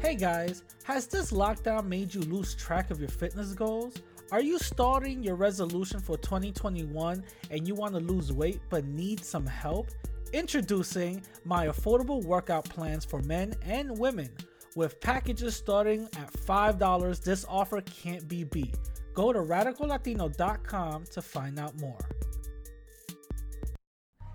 [0.00, 3.96] Hey guys, has this lockdown made you lose track of your fitness goals?
[4.32, 9.22] Are you starting your resolution for 2021 and you want to lose weight but need
[9.22, 9.88] some help?
[10.32, 14.30] Introducing my affordable workout plans for men and women.
[14.74, 18.78] With packages starting at $5, this offer can't be beat.
[19.12, 21.98] Go to radicallatino.com to find out more.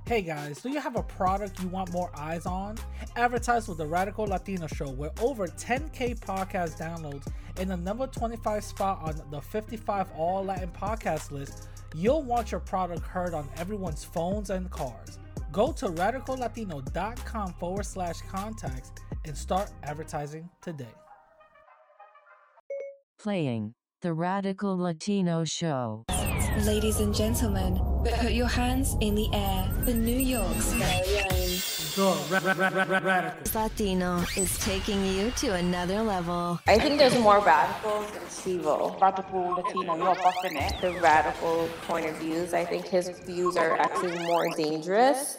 [0.07, 2.77] Hey guys, do you have a product you want more eyes on?
[3.15, 7.25] Advertise with the Radical Latino Show, where over 10k podcast downloads
[7.57, 11.69] and the number 25 spot on the 55 All Latin podcast list.
[11.95, 15.17] You'll want your product heard on everyone's phones and cars.
[15.51, 18.91] Go to radicallatino.com forward slash contacts
[19.25, 20.93] and start advertising today.
[23.17, 26.05] Playing the Radical Latino Show.
[26.63, 31.31] Ladies and gentlemen, put your hands in the air for New York's very own.
[33.53, 36.59] Latino is taking you to another level.
[36.67, 38.99] I think there's more radicals than Sivo.
[39.01, 40.81] Radical Latino, you're buffing it.
[40.81, 45.37] The radical point of views, I think his views are actually more dangerous.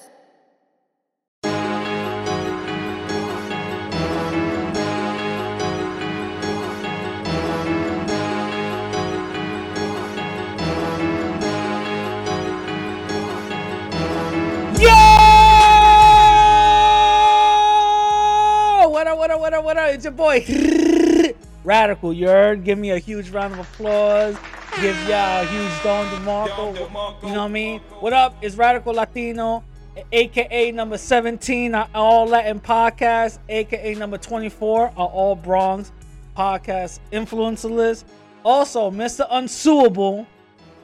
[19.27, 19.89] What up, what up, what up.
[19.93, 22.13] It's your boy Radical.
[22.13, 22.63] You heard?
[22.63, 24.37] Give me a huge round of applause.
[24.81, 26.79] Give y'all a huge Don DeMarco.
[27.25, 27.81] You know what I mean?
[27.99, 28.37] What up?
[28.41, 29.65] It's Radical Latino,
[30.13, 35.91] aka number 17 our All Latin Podcast, aka number 24 our All Bronx
[36.37, 38.07] Podcast Influencer List.
[38.45, 39.27] Also, Mr.
[39.29, 40.25] Unsuable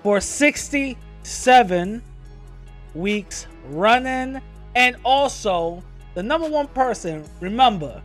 [0.02, 2.02] for 67
[2.96, 4.42] weeks running.
[4.74, 5.84] And also,
[6.14, 8.02] the number one person, remember,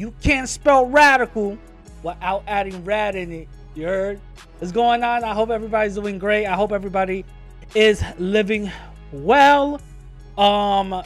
[0.00, 1.58] you can't spell radical
[2.02, 3.48] without adding rad in it.
[3.74, 4.20] You heard?
[4.58, 5.24] What's going on?
[5.24, 6.46] I hope everybody's doing great.
[6.46, 7.26] I hope everybody
[7.74, 8.72] is living
[9.12, 9.78] well.
[10.38, 11.02] Um,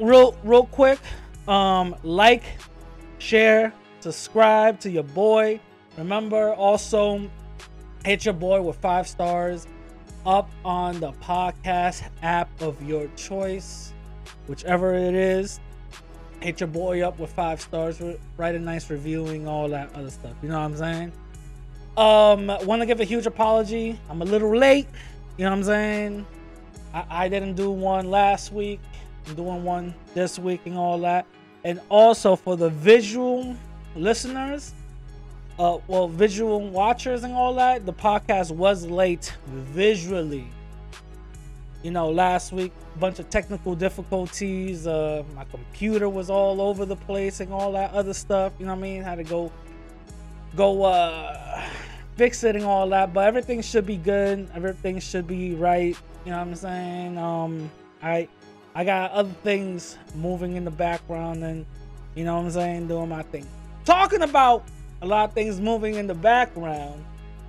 [0.00, 1.00] real, real quick,
[1.48, 2.44] um, like,
[3.18, 5.58] share, subscribe to your boy.
[5.98, 7.28] Remember, also
[8.04, 9.66] hit your boy with five stars
[10.24, 13.92] up on the podcast app of your choice,
[14.46, 15.58] whichever it is.
[16.42, 18.02] Hit your boy up with five stars,
[18.36, 20.32] write a nice reviewing, all that other stuff.
[20.42, 21.12] You know what I'm saying?
[21.96, 23.96] Um, want to give a huge apology.
[24.10, 24.88] I'm a little late.
[25.36, 26.26] You know what I'm saying?
[26.92, 28.80] I, I didn't do one last week.
[29.26, 31.26] I'm doing one this week and all that.
[31.62, 33.54] And also for the visual
[33.94, 34.74] listeners,
[35.60, 40.48] uh, well, visual watchers and all that, the podcast was late visually.
[41.84, 44.86] You know, last week, bunch of technical difficulties.
[44.86, 48.52] Uh, my computer was all over the place and all that other stuff.
[48.58, 49.02] You know what I mean?
[49.02, 49.52] Had to go,
[50.56, 51.64] go, uh,
[52.16, 53.12] fix it and all that.
[53.12, 54.48] But everything should be good.
[54.54, 55.96] Everything should be right.
[56.24, 57.18] You know what I'm saying?
[57.18, 57.70] Um,
[58.02, 58.28] I,
[58.74, 61.66] I got other things moving in the background and,
[62.14, 63.46] you know what I'm saying, doing my thing.
[63.84, 64.64] Talking about
[65.00, 67.04] a lot of things moving in the background.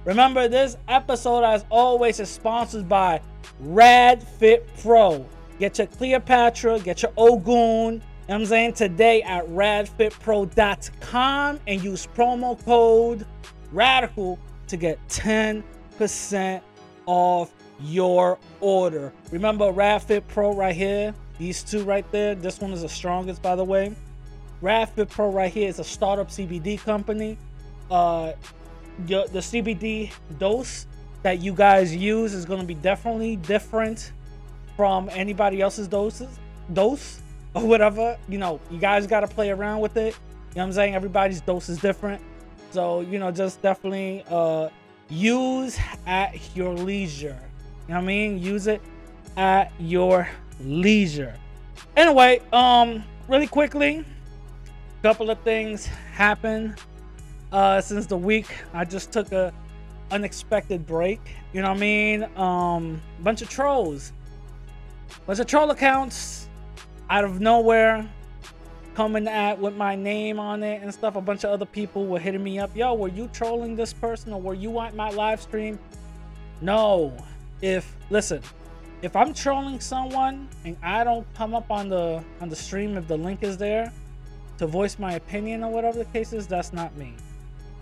[0.05, 3.21] Remember, this episode, as always, is sponsored by
[3.59, 5.25] Rad Fit Pro.
[5.59, 8.01] Get your Cleopatra, get your Ogun.
[8.27, 13.25] I'm saying today at radfitpro.com and use promo code
[13.73, 14.37] RADICAL
[14.67, 16.61] to get 10%
[17.05, 19.13] off your order.
[19.31, 22.35] Remember RadFit Pro right here, these two right there.
[22.35, 23.95] This one is the strongest, by the way.
[24.61, 27.37] RadFit Pro right here is a startup CBD company.
[27.91, 28.31] Uh,
[29.07, 30.87] your, the CBD dose
[31.23, 34.11] that you guys use is going to be definitely different
[34.75, 36.39] from anybody else's doses
[36.73, 37.21] dose
[37.53, 38.17] or whatever.
[38.27, 40.15] You know, you guys got to play around with it.
[40.53, 40.95] You know I'm saying?
[40.95, 42.21] Everybody's dose is different.
[42.71, 44.69] So, you know, just definitely uh
[45.09, 47.39] use at your leisure.
[47.87, 48.39] You know what I mean?
[48.39, 48.81] Use it
[49.37, 50.27] at your
[50.59, 51.35] leisure.
[51.95, 54.05] Anyway, um really quickly,
[55.01, 56.75] couple of things happened
[57.53, 59.53] uh since the week I just took a
[60.11, 61.21] unexpected break.
[61.53, 62.23] You know what I mean?
[62.35, 64.11] Um bunch of trolls.
[65.25, 66.49] Bunch of troll accounts
[67.09, 68.09] out of nowhere
[68.95, 71.15] coming at with my name on it and stuff.
[71.15, 72.75] A bunch of other people were hitting me up.
[72.75, 75.79] Yo, were you trolling this person or were you at my live stream?
[76.61, 77.15] No.
[77.61, 78.41] If listen,
[79.01, 83.07] if I'm trolling someone and I don't come up on the on the stream if
[83.07, 83.91] the link is there
[84.57, 87.13] to voice my opinion or whatever the case is, that's not me.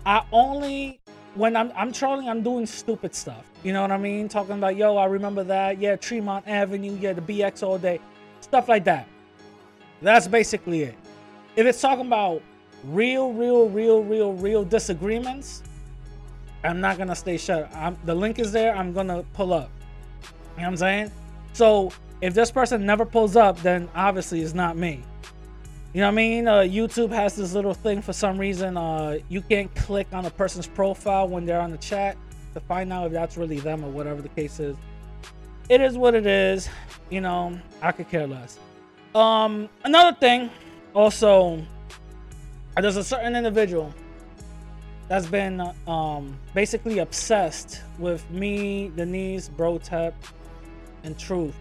[0.04, 1.00] I only
[1.34, 3.44] when I'm I'm trolling, I'm doing stupid stuff.
[3.62, 4.28] You know what I mean?
[4.28, 5.78] Talking about yo, I remember that.
[5.78, 6.96] Yeah, Tremont Avenue.
[7.00, 8.00] Yeah, the BX all day,
[8.40, 9.06] stuff like that.
[10.00, 10.94] That's basically it.
[11.54, 12.42] If it's talking about
[12.84, 15.62] real, real, real, real, real disagreements,
[16.64, 17.72] I'm not gonna stay shut.
[17.74, 18.74] I'm, the link is there.
[18.74, 19.70] I'm gonna pull up.
[20.22, 21.12] You know what I'm saying?
[21.52, 25.02] So if this person never pulls up, then obviously it's not me.
[25.94, 26.48] You know what I mean?
[26.48, 28.78] Uh, YouTube has this little thing for some reason.
[28.78, 32.16] Uh, you can't click on a person's profile when they're on the chat
[32.54, 34.74] to find out if that's really them or whatever the case is.
[35.68, 36.66] It is what it is.
[37.10, 38.58] You know, I could care less.
[39.14, 40.48] Um, another thing,
[40.94, 41.62] also,
[42.80, 43.92] there's a certain individual
[45.08, 50.14] that's been um basically obsessed with me, Denise, Brotep,
[51.04, 51.54] and Truth.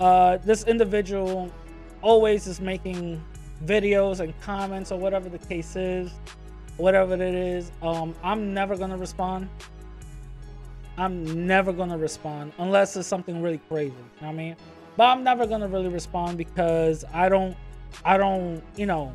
[0.00, 1.52] Uh, this individual
[2.00, 3.22] always is making
[3.66, 6.10] videos and comments or whatever the case is,
[6.76, 7.70] whatever it is.
[7.82, 9.48] Um, I'm never gonna respond.
[10.98, 13.94] I'm never gonna respond unless it's something really crazy.
[14.20, 14.56] You know I mean?
[14.96, 17.56] But I'm never gonna really respond because I don't,
[18.04, 19.14] I don't, you know,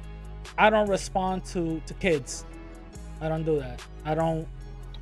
[0.57, 2.45] I don't respond to to kids.
[3.21, 3.81] I don't do that.
[4.05, 4.47] I don't,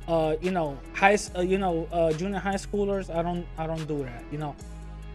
[0.08, 3.14] uh, you know, high, uh, you know, uh, junior high schoolers.
[3.14, 4.24] I don't, I don't do that.
[4.30, 4.54] You know,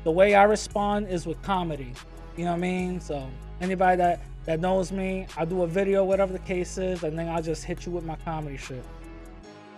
[0.04, 1.94] the way I respond is with comedy.
[2.38, 3.00] You know what I mean?
[3.00, 3.28] So
[3.62, 7.30] anybody that that knows me, I do a video, whatever the case is, and then
[7.30, 8.84] I'll just hit you with my comedy shit.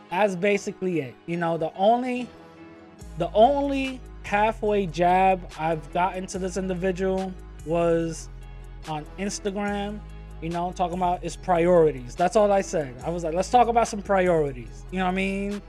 [0.10, 1.16] That's basically it.
[1.26, 2.30] You know, the only
[3.18, 7.34] the only halfway jab I've gotten to this individual
[7.66, 8.30] was
[8.88, 10.00] on Instagram,
[10.42, 12.16] you know, talking about his priorities.
[12.16, 12.96] That's all I said.
[13.06, 14.86] I was like, let's talk about some priorities.
[14.92, 15.62] You know what I mean?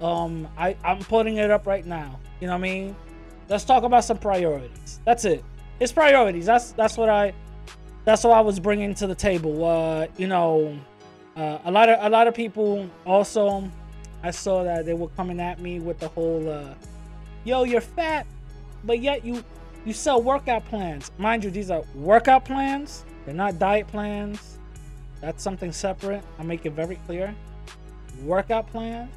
[0.00, 2.18] Um, I, I'm putting it up right now.
[2.40, 2.96] You know what I mean?
[3.48, 5.00] Let's talk about some priorities.
[5.04, 5.44] That's it.
[5.78, 6.46] It's priorities.
[6.46, 7.32] That's that's what I
[8.06, 9.64] that's what I was bringing to the table.
[9.64, 10.78] Uh, you know,
[11.36, 13.68] uh, a lot of a lot of people also
[14.22, 16.74] I saw that they were coming at me with the whole uh,
[17.44, 18.26] yo, you're fat,
[18.84, 19.44] but yet you
[19.84, 21.10] you sell workout plans.
[21.18, 23.04] Mind you, these are workout plans.
[23.24, 24.58] They're not diet plans.
[25.20, 26.22] That's something separate.
[26.38, 27.34] I make it very clear.
[28.22, 29.10] Workout plan.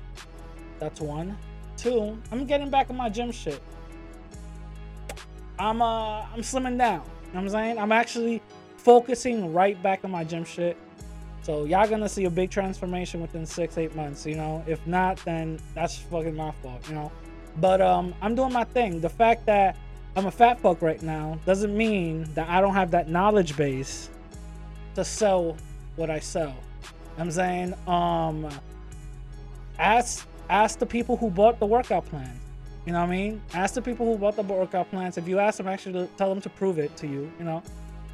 [0.80, 1.38] That's one.
[1.78, 3.62] Two, I'm getting back in my gym shit.
[5.60, 7.04] I'm uh I'm slimming down.
[7.04, 7.78] You know what I'm saying?
[7.78, 8.42] I'm actually
[8.90, 10.76] focusing right back on my gym shit.
[11.44, 14.64] So y'all gonna see a big transformation within six, eight months, you know.
[14.66, 17.12] If not, then that's fucking my fault, you know.
[17.58, 19.00] But um I'm doing my thing.
[19.00, 19.78] The fact that
[20.16, 24.10] I'm a fat fuck right now doesn't mean that I don't have that knowledge base
[24.96, 25.56] to sell
[25.96, 26.56] what I sell.
[27.20, 28.50] I'm saying, um
[29.78, 32.40] ask ask the people who bought the workout plan.
[32.88, 33.42] You know what I mean?
[33.54, 35.20] Ask the people who bought the workout plans.
[35.20, 37.32] If you ask them, actually tell them to prove it to you.
[37.38, 37.62] You know,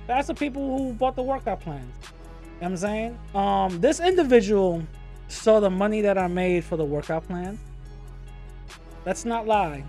[0.07, 1.94] that's the people who bought the workout plans.
[2.02, 3.19] You know what I'm saying?
[3.34, 4.84] Um, this individual
[5.28, 7.60] saw the money that I made for the workout plan.
[9.06, 9.84] Let's not lie.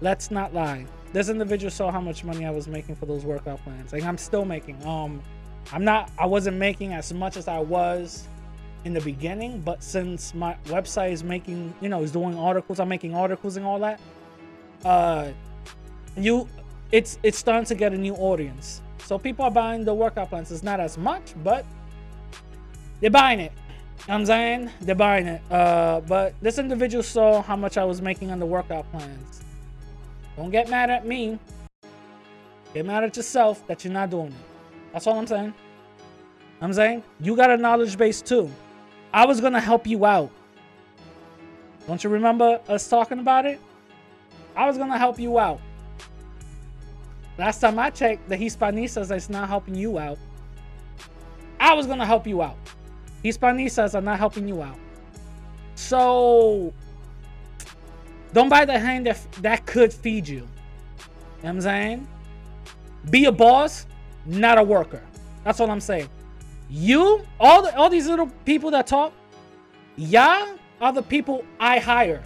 [0.00, 0.86] Let's not lie.
[1.12, 3.92] This individual saw how much money I was making for those workout plans.
[3.92, 4.84] Like I'm still making.
[4.86, 5.22] Um,
[5.72, 6.10] I'm not.
[6.18, 8.28] I wasn't making as much as I was
[8.84, 12.88] in the beginning, but since my website is making, you know, is doing articles, I'm
[12.88, 14.00] making articles and all that.
[14.84, 15.30] Uh,
[16.16, 16.48] you,
[16.92, 18.82] it's it's starting to get a new audience.
[19.04, 20.50] So people are buying the workout plans.
[20.50, 21.64] It's not as much, but
[23.00, 23.52] they're buying it.
[24.08, 25.42] I'm saying they're buying it.
[25.50, 29.42] Uh, but this individual saw how much I was making on the workout plans.
[30.36, 31.38] Don't get mad at me.
[32.74, 34.92] Get mad at yourself that you're not doing it.
[34.92, 35.54] That's all I'm saying.
[36.60, 38.50] I'm saying you got a knowledge base too.
[39.12, 40.30] I was gonna help you out.
[41.86, 43.58] Don't you remember us talking about it?
[44.54, 45.60] I was gonna help you out.
[47.38, 50.18] Last time I checked, the Hispanistas is not helping you out.
[51.60, 52.56] I was gonna help you out.
[53.24, 54.76] Hispanistas are not helping you out.
[55.76, 56.72] So
[58.32, 60.36] don't buy the hand that that could feed you.
[60.36, 60.48] You know
[61.40, 62.08] what I'm saying?
[63.10, 63.86] Be a boss,
[64.26, 65.02] not a worker.
[65.44, 66.08] That's all I'm saying.
[66.68, 69.12] You, all the all these little people that talk,
[69.96, 72.24] y'all are the people I hire.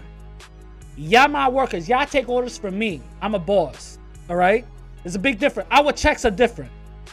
[0.96, 1.86] Y'all my workers.
[1.86, 3.02] Y'all take orders from me.
[3.20, 3.98] I'm a boss.
[4.30, 4.66] All right?
[5.02, 5.68] There's a big difference.
[5.70, 6.70] Our checks are different.
[7.06, 7.12] You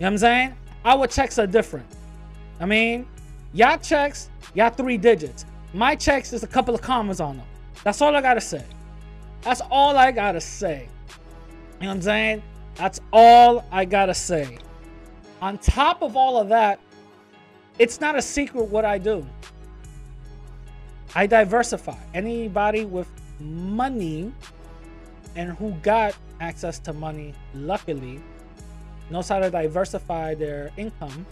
[0.00, 0.54] know what I'm saying?
[0.84, 1.86] Our checks are different.
[2.60, 3.06] I mean,
[3.52, 5.44] y'all checks, y'all three digits.
[5.72, 7.46] My checks is a couple of commas on them.
[7.84, 8.64] That's all I gotta say.
[9.42, 10.88] That's all I gotta say.
[11.80, 12.42] You know what I'm saying?
[12.74, 14.58] That's all I gotta say.
[15.40, 16.80] On top of all of that,
[17.78, 19.24] it's not a secret what I do.
[21.14, 21.96] I diversify.
[22.14, 24.32] Anybody with money
[25.36, 28.20] and who got access to money, luckily,
[29.10, 31.26] knows how to diversify their income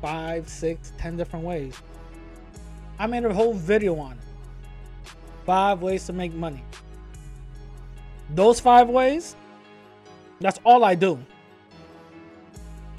[0.00, 1.74] five, six, ten different ways.
[2.98, 4.18] I made a whole video on it.
[5.44, 6.62] Five ways to make money.
[8.34, 9.34] Those five ways,
[10.40, 11.18] that's all I do.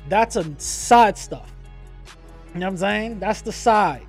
[0.07, 1.51] that's a side stuff.
[2.53, 3.19] You know what I'm saying?
[3.19, 4.07] That's the side.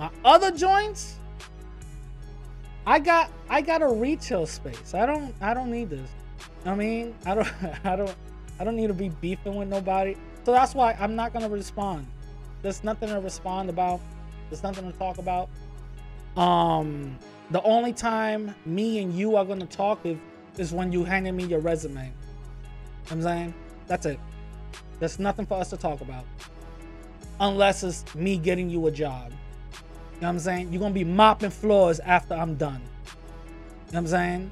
[0.00, 1.16] My other joints,
[2.86, 4.94] I got I got a retail space.
[4.94, 6.08] I don't I don't need this.
[6.64, 7.48] I mean, I don't
[7.84, 8.14] I don't
[8.58, 10.16] I don't need to be beefing with nobody.
[10.44, 12.06] So that's why I'm not gonna respond.
[12.62, 14.00] There's nothing to respond about.
[14.50, 15.48] There's nothing to talk about.
[16.36, 17.16] Um
[17.50, 20.16] the only time me and you are gonna talk is,
[20.58, 22.12] is when you handed me your resume.
[23.10, 23.54] I'm saying?
[23.86, 24.18] That's it.
[24.98, 26.24] There's nothing for us to talk about.
[27.40, 29.32] Unless it's me getting you a job.
[30.22, 30.72] Know what I'm saying?
[30.72, 32.80] You're gonna be mopping floors after I'm done.
[32.80, 33.16] You know
[33.88, 34.50] what I'm saying?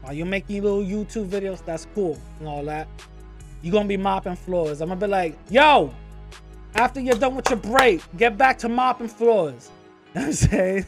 [0.00, 2.88] While you're making little YouTube videos, that's cool and all that.
[3.62, 4.80] You're gonna be mopping floors.
[4.80, 5.94] I'm gonna be like, yo,
[6.74, 9.70] after you're done with your break, get back to mopping floors.
[10.14, 10.86] You know what I'm saying?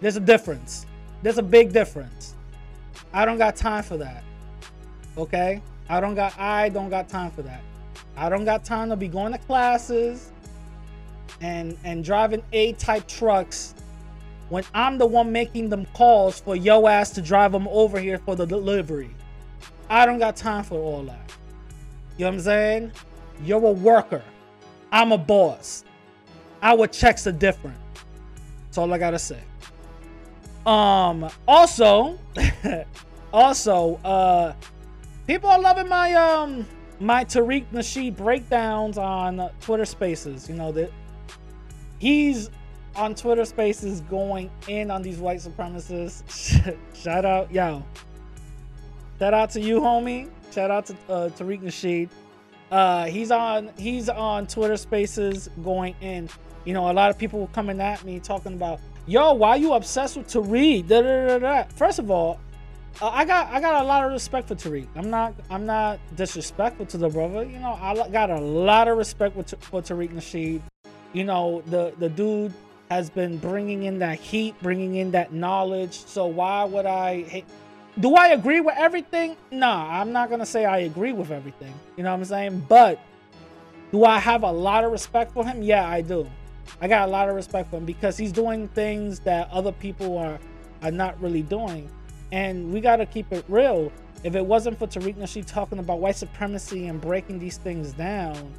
[0.00, 0.86] There's a difference.
[1.22, 2.34] There's a big difference.
[3.12, 4.22] I don't got time for that.
[5.18, 5.62] Okay?
[5.90, 7.60] I don't got I don't got time for that.
[8.16, 10.30] I don't got time to be going to classes
[11.40, 13.74] and and driving A-type trucks
[14.48, 18.18] when I'm the one making them calls for yo ass to drive them over here
[18.18, 19.10] for the delivery.
[19.88, 21.32] I don't got time for all that.
[22.16, 22.92] You know what I'm saying?
[23.42, 24.22] You're a worker.
[24.92, 25.84] I'm a boss.
[26.62, 27.76] Our checks are different.
[28.66, 29.40] That's all I gotta say.
[30.66, 32.18] Um also
[33.32, 34.52] also uh
[35.26, 36.66] people are loving my um
[37.00, 40.48] my Tariq Nasheed breakdowns on Twitter Spaces.
[40.48, 40.90] You know that
[42.04, 42.50] he's
[42.96, 46.76] on Twitter Spaces going in on these white supremacists.
[46.94, 47.82] Shout out, yo.
[49.18, 50.28] Shout out to you, homie.
[50.52, 52.10] Shout out to uh, Tariq Nasheed.
[52.70, 56.28] Uh, he's on he's on Twitter Spaces going in.
[56.66, 60.18] You know, a lot of people coming at me talking about, yo, why you obsessed
[60.18, 60.86] with Tariq?
[60.86, 61.64] Da, da, da.
[61.74, 62.38] First of all,
[63.00, 64.88] uh, I got I got a lot of respect for Tariq.
[64.94, 67.44] I'm not I'm not disrespectful to the brother.
[67.44, 70.60] You know, I got a lot of respect with, for Tariq Nasheed.
[71.14, 72.52] You know, the the dude
[72.90, 76.04] has been bringing in that heat, bringing in that knowledge.
[76.04, 77.46] So why would I hate?
[78.00, 79.36] Do I agree with everything?
[79.52, 81.72] Nah, I'm not gonna say I agree with everything.
[81.96, 82.66] You know what I'm saying?
[82.68, 82.98] But
[83.92, 85.62] do I have a lot of respect for him?
[85.62, 86.28] Yeah, I do.
[86.80, 90.18] I got a lot of respect for him because he's doing things that other people
[90.18, 90.40] are
[90.82, 91.88] are not really doing.
[92.32, 93.92] And we gotta keep it real.
[94.24, 98.52] If it wasn't for Tariq Nasheed talking about white supremacy and breaking these things down,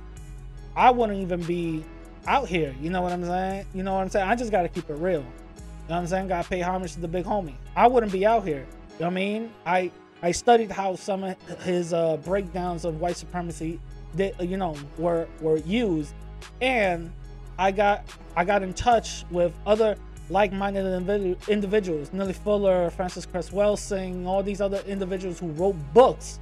[0.75, 1.83] I wouldn't even be
[2.27, 2.75] out here.
[2.82, 3.65] You know what I'm saying?
[3.74, 4.27] You know what I'm saying?
[4.27, 5.20] I just gotta keep it real.
[5.20, 6.27] You know what I'm saying?
[6.27, 7.55] Gotta pay homage to the big homie.
[7.75, 8.65] I wouldn't be out here.
[8.94, 9.51] You know what I mean?
[9.65, 9.91] I
[10.22, 13.79] I studied how some of his uh, breakdowns of white supremacy,
[14.15, 16.13] that you know, were were used,
[16.62, 17.12] and
[17.60, 18.05] I got
[18.36, 19.98] I got in touch with other
[20.29, 26.39] like-minded individu- individuals, Neely Fuller, Frances Cress Welsing, all these other individuals who wrote books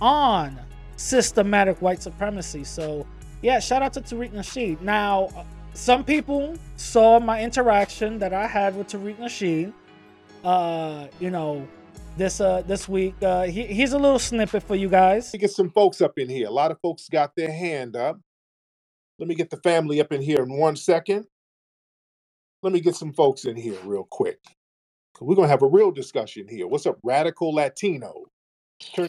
[0.00, 0.58] on
[0.96, 2.64] systematic white supremacy.
[2.64, 3.06] So
[3.42, 4.80] yeah, shout out to Tariq Nasheed.
[4.82, 5.44] Now, uh,
[5.74, 9.72] some people saw my interaction that I had with Tariq Nasheed.
[10.44, 11.68] Uh, you know,
[12.16, 13.14] this uh this week.
[13.22, 15.26] Uh, he, here's a little snippet for you guys.
[15.26, 16.48] Let me get some folks up in here.
[16.48, 18.20] A lot of folks got their hand up.
[19.18, 21.26] Let me get the family up in here in one second.
[22.62, 24.40] Let me get some folks in here real quick.
[25.20, 26.66] We're gonna have a real discussion here.
[26.68, 28.26] What's up, radical Latino?
[28.94, 29.08] Turn-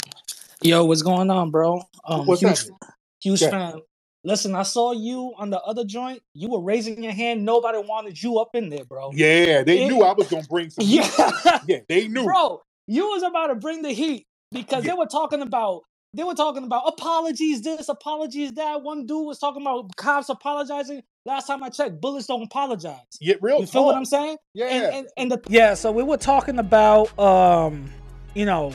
[0.62, 1.84] Yo, what's going on, bro?
[2.06, 2.80] Um, What's huge, happening?
[3.22, 3.50] huge Yeah.
[3.50, 3.82] fan.
[4.24, 6.22] Listen, I saw you on the other joint.
[6.36, 7.44] You were raising your hand.
[7.44, 9.12] Nobody wanted you up in there, bro.
[9.14, 10.86] Yeah, they It- knew I was gonna bring some.
[10.86, 11.04] heat.
[11.18, 11.60] Yeah.
[11.68, 12.24] Yeah, they knew.
[12.26, 14.92] bro you was about to bring the heat because Yeah.
[14.92, 19.38] they were talking about they were talking about apologies this apologies that one dude was
[19.38, 23.86] talking about cops apologizing last time i checked bullets don't apologize Yeah, real you feel
[23.86, 24.66] what i'm saying Yeah.
[24.66, 27.90] and, and, and the yeah so we were talking about um
[28.34, 28.74] you know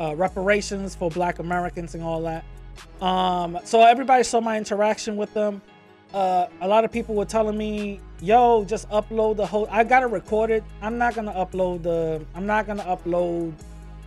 [0.00, 2.44] uh, reparations for black americans and all that
[3.04, 5.60] um so everybody saw my interaction with them
[6.14, 10.04] uh, a lot of people were telling me, "Yo, just upload the whole." I got
[10.04, 10.62] it recorded.
[10.80, 12.24] I'm not gonna upload the.
[12.36, 13.52] I'm not gonna upload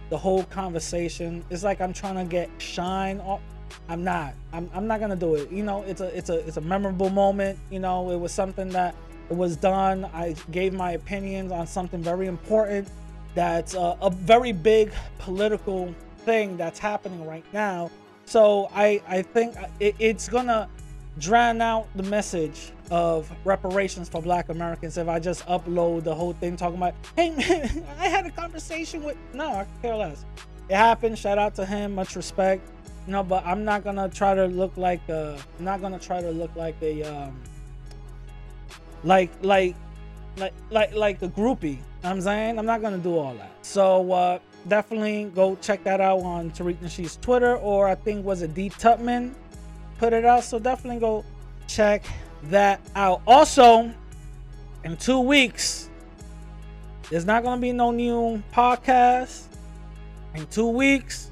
[0.09, 1.43] the whole conversation.
[1.49, 3.41] It's like I'm trying to get shine off.
[3.89, 4.35] I'm not.
[4.53, 5.51] I'm, I'm not gonna do it.
[5.51, 7.59] You know, it's a it's a it's a memorable moment.
[7.69, 8.95] You know, it was something that
[9.29, 10.05] it was done.
[10.13, 12.87] I gave my opinions on something very important.
[13.35, 17.91] That's a, a very big political thing that's happening right now.
[18.27, 20.69] So I I think it, it's gonna
[21.17, 26.33] drown out the message of reparations for black Americans if I just upload the whole
[26.33, 30.25] thing talking about, hey man, I had a conversation with no, I care less.
[30.69, 32.67] It happened, shout out to him, much respect.
[33.05, 36.29] You know, but I'm not gonna try to look like uh not gonna try to
[36.29, 37.41] look like a um
[39.05, 39.73] like like
[40.35, 41.77] like like like a groupie.
[41.77, 43.65] You know I'm saying I'm not gonna do all that.
[43.65, 48.41] So uh definitely go check that out on Tariq Nasheed's Twitter or I think was
[48.41, 49.33] it D Tupman
[49.97, 50.43] put it out.
[50.43, 51.25] So definitely go
[51.67, 52.05] check
[52.43, 53.21] that out.
[53.27, 53.91] Also,
[54.83, 55.89] in two weeks,
[57.09, 59.43] there's not gonna be no new podcast.
[60.35, 61.31] In two weeks,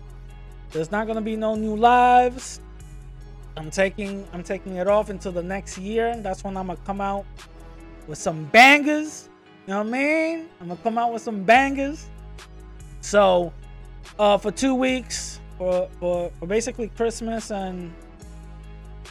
[0.72, 2.60] there's not gonna be no new lives.
[3.58, 6.15] I'm taking I'm taking it off until the next year.
[6.18, 7.25] That's when I'm gonna come out
[8.08, 9.30] with some bangers.
[9.68, 10.50] You know what I mean?
[10.60, 12.08] I'm gonna come out with some bangers.
[13.06, 13.54] So,
[14.18, 17.94] uh, for two weeks, for for, for basically Christmas and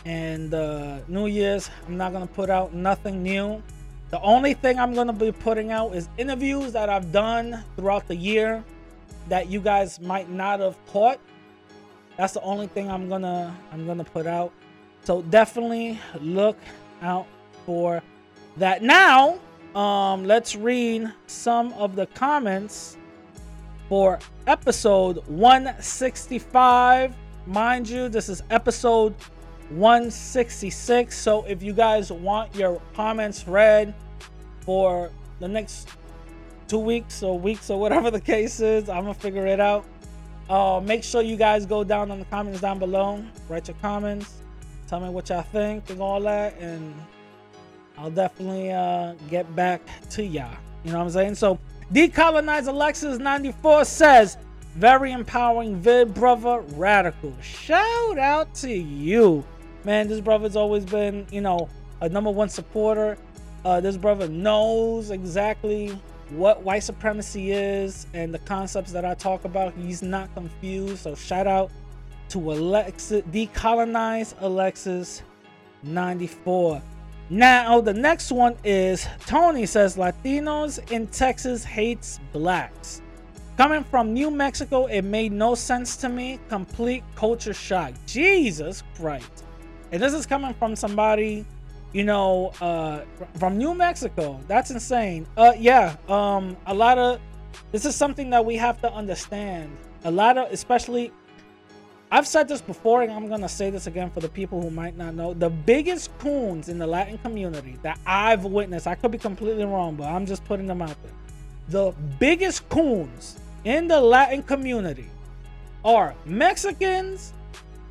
[0.04, 3.62] and uh, New Year's, I'm not gonna put out nothing new.
[4.10, 8.16] The only thing I'm gonna be putting out is interviews that I've done throughout the
[8.16, 8.64] year
[9.28, 11.20] that you guys might not have caught.
[12.16, 14.50] That's the only thing I'm gonna I'm gonna put out.
[15.04, 16.58] So definitely look
[17.00, 17.28] out
[17.64, 18.02] for
[18.56, 18.82] that.
[18.82, 19.38] Now,
[19.76, 22.96] um, let's read some of the comments
[23.88, 27.14] for episode 165.
[27.46, 29.14] Mind you, this is episode
[29.70, 31.16] 166.
[31.16, 33.94] So if you guys want your comments read
[34.60, 35.10] for
[35.40, 35.88] the next
[36.68, 39.84] two weeks or weeks or whatever the case is, I'm gonna figure it out.
[40.48, 44.34] Uh, make sure you guys go down in the comments down below, write your comments,
[44.86, 46.94] tell me what y'all think and all that, and
[47.96, 50.50] I'll definitely uh, get back to y'all.
[50.84, 51.34] You know what I'm saying?
[51.36, 51.58] So,
[51.92, 54.36] Decolonize Alexis 94 says,
[54.74, 57.32] very empowering vid, brother, radical.
[57.40, 59.44] Shout out to you.
[59.84, 61.68] Man, this brother's always been, you know,
[62.00, 63.16] a number one supporter.
[63.64, 65.96] Uh, this brother knows exactly
[66.30, 69.74] what white supremacy is and the concepts that I talk about.
[69.74, 70.98] He's not confused.
[70.98, 71.70] So shout out
[72.30, 75.22] to Alexis, decolonize Alexis
[75.82, 76.82] 94.
[77.30, 83.00] Now the next one is Tony says Latinos in Texas hates blacks.
[83.56, 86.40] Coming from New Mexico, it made no sense to me.
[86.48, 87.94] Complete culture shock.
[88.06, 89.44] Jesus Christ.
[89.92, 91.46] And this is coming from somebody
[91.94, 93.02] you know, uh,
[93.38, 94.40] from New Mexico.
[94.48, 95.26] That's insane.
[95.36, 95.96] Uh, yeah.
[96.08, 97.20] Um, a lot of
[97.70, 99.74] this is something that we have to understand.
[100.02, 101.12] A lot of, especially,
[102.14, 104.96] I've said this before, and I'm gonna say this again for the people who might
[104.96, 105.34] not know.
[105.34, 109.96] The biggest coons in the Latin community that I've witnessed, I could be completely wrong,
[109.96, 111.12] but I'm just putting them out there.
[111.70, 115.08] The biggest coons in the Latin community
[115.84, 117.32] are Mexicans.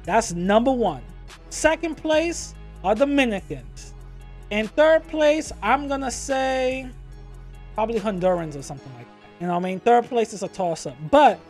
[0.05, 1.01] That's number one.
[1.49, 3.93] Second place are Dominicans.
[4.51, 6.89] In third place, I'm gonna say
[7.75, 9.27] probably Hondurans or something like that.
[9.41, 10.95] You know, I mean, third place is a toss-up.
[11.11, 11.41] But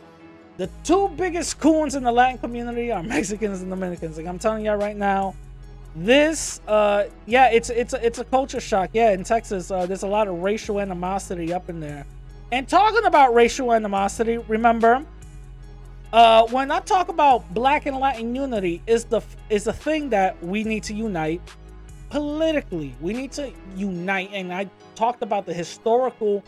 [0.56, 4.16] the two biggest coons in the Latin community are Mexicans and Dominicans.
[4.16, 5.34] Like I'm telling you right now,
[5.96, 8.90] this, uh, yeah, it's it's it's a culture shock.
[8.92, 12.04] Yeah, in Texas, uh, there's a lot of racial animosity up in there.
[12.50, 15.04] And talking about racial animosity, remember,
[16.12, 20.42] uh, when I talk about Black and Latin unity, is the is the thing that
[20.42, 21.40] we need to unite
[22.10, 22.94] politically.
[23.00, 24.30] We need to unite.
[24.32, 26.44] And I talked about the historical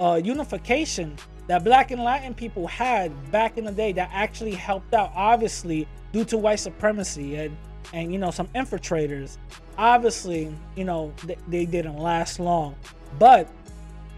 [0.00, 1.16] uh, unification
[1.48, 5.88] that black and Latin people had back in the day that actually helped out, obviously,
[6.12, 7.56] due to white supremacy and,
[7.92, 9.38] and you know, some infiltrators.
[9.76, 12.76] Obviously, you know, they, they didn't last long.
[13.18, 13.48] But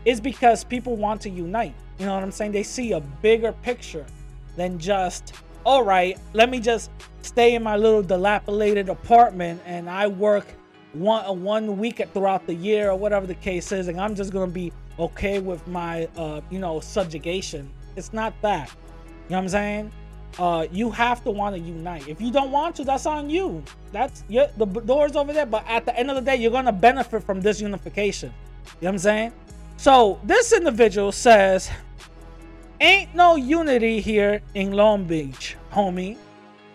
[0.05, 1.75] it's because people want to unite.
[1.99, 2.53] You know what I'm saying?
[2.53, 4.07] They see a bigger picture
[4.57, 6.91] than just, all right, let me just
[7.23, 10.47] stay in my little dilapidated apartment and I work
[10.93, 14.51] one one week throughout the year or whatever the case is, and I'm just gonna
[14.51, 17.71] be okay with my uh you know subjugation.
[17.97, 18.69] It's not that.
[18.69, 19.93] You know what I'm saying?
[20.39, 22.07] Uh, you have to want to unite.
[22.07, 23.63] If you don't want to, that's on you.
[23.93, 25.47] That's your, the door's over there.
[25.47, 28.29] But at the end of the day, you're gonna benefit from this unification.
[28.29, 29.33] You know what I'm saying?
[29.77, 31.71] So this individual says,
[32.81, 36.17] "Ain't no unity here in Long Beach, homie."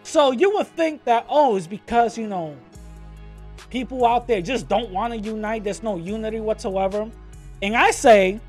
[0.03, 2.55] So you would think that oh, it's because you know
[3.69, 5.63] people out there just don't want to unite.
[5.63, 7.09] There's no unity whatsoever.
[7.65, 8.39] And I say,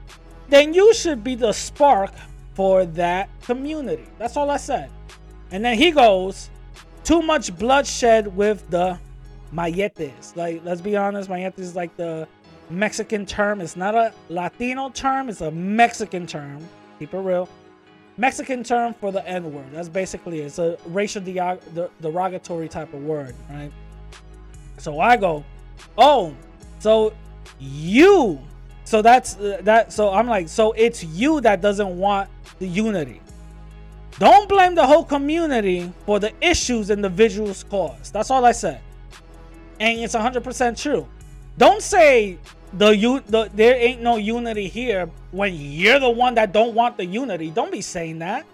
[0.51, 2.13] then you should be the spark
[2.53, 4.05] for that community.
[4.19, 4.91] That's all I said.
[5.51, 6.51] And then he goes,
[7.03, 8.99] too much bloodshed with the
[9.55, 10.37] mayates.
[10.37, 12.29] Like, let's be honest, mayates is like the
[12.69, 13.63] Mexican term.
[13.63, 16.69] It's not a Latino term, it's a Mexican term.
[16.99, 17.49] Keep it real.
[18.19, 19.73] Mexican term for the N word.
[19.73, 20.47] That's basically it.
[20.47, 21.23] It's a racial
[22.03, 23.73] derogatory type of word, right?
[24.77, 25.43] So I go,
[25.97, 26.35] oh,
[26.81, 27.15] so
[27.59, 28.39] you,
[28.87, 29.93] so that's uh, that.
[29.93, 33.21] So I'm like, so it's you that doesn't want the unity.
[34.21, 38.11] Don't blame the whole community for the issues individuals cause.
[38.13, 38.81] That's all I said,
[39.81, 41.07] and it's 100% true.
[41.59, 42.39] Don't say
[42.75, 46.97] the you the there ain't no unity here when you're the one that don't want
[46.97, 47.51] the unity.
[47.51, 48.47] Don't be saying that.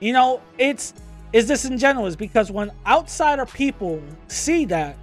[0.00, 0.92] You know, it's
[1.32, 4.98] is disingenuous because when outsider people see that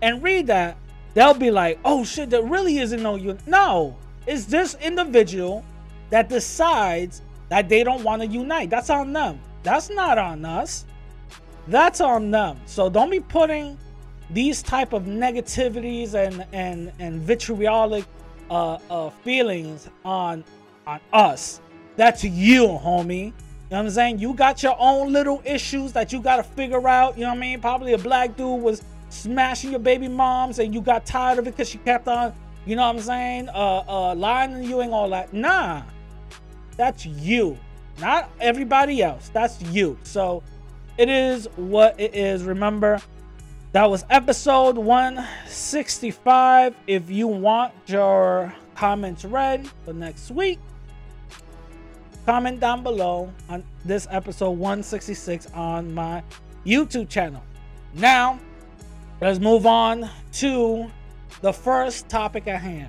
[0.00, 0.76] and read that,
[1.14, 3.40] they'll be like, "Oh shit, there really isn't no un-.
[3.44, 3.96] No,
[4.28, 5.64] it's this individual
[6.10, 8.70] that decides that they don't want to unite.
[8.70, 9.40] That's on them.
[9.62, 10.84] That's not on us.
[11.66, 12.60] That's on them.
[12.66, 13.78] So don't be putting
[14.30, 18.04] these type of negativities and and and vitriolic
[18.50, 20.44] uh, uh feelings on
[20.86, 21.60] on us.
[21.96, 23.32] That's you, homie.
[23.70, 24.18] You know what I'm saying?
[24.18, 27.18] You got your own little issues that you got to figure out.
[27.18, 27.60] You know what I mean?
[27.60, 31.50] Probably a black dude was smashing your baby moms and you got tired of it
[31.50, 32.32] because she kept on,
[32.68, 33.48] you know what I'm saying?
[33.48, 35.32] Uh, uh, lying to you and all that.
[35.32, 35.84] Nah,
[36.76, 37.56] that's you,
[37.98, 39.30] not everybody else.
[39.30, 39.98] That's you.
[40.02, 40.42] So
[40.98, 42.42] it is what it is.
[42.44, 43.00] Remember,
[43.72, 46.74] that was episode 165.
[46.86, 50.58] If you want your comments read for next week,
[52.26, 56.22] comment down below on this episode 166 on my
[56.66, 57.42] YouTube channel.
[57.94, 58.38] Now,
[59.22, 60.90] let's move on to
[61.40, 62.88] the first topic at hand.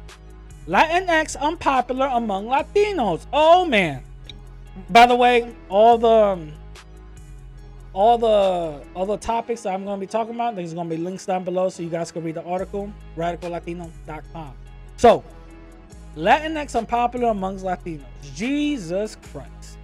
[0.68, 3.26] Latinx unpopular among Latinos.
[3.34, 4.04] Oh man.
[4.90, 6.54] By the way, all the um,
[7.94, 11.02] all the other topics that I'm going to be talking about, there's going to be
[11.02, 14.54] links down below so you guys can read the article, radicallatino.com.
[14.98, 15.24] So,
[16.16, 18.06] Latinx unpopular amongst Latinos.
[18.36, 19.78] Jesus Christ.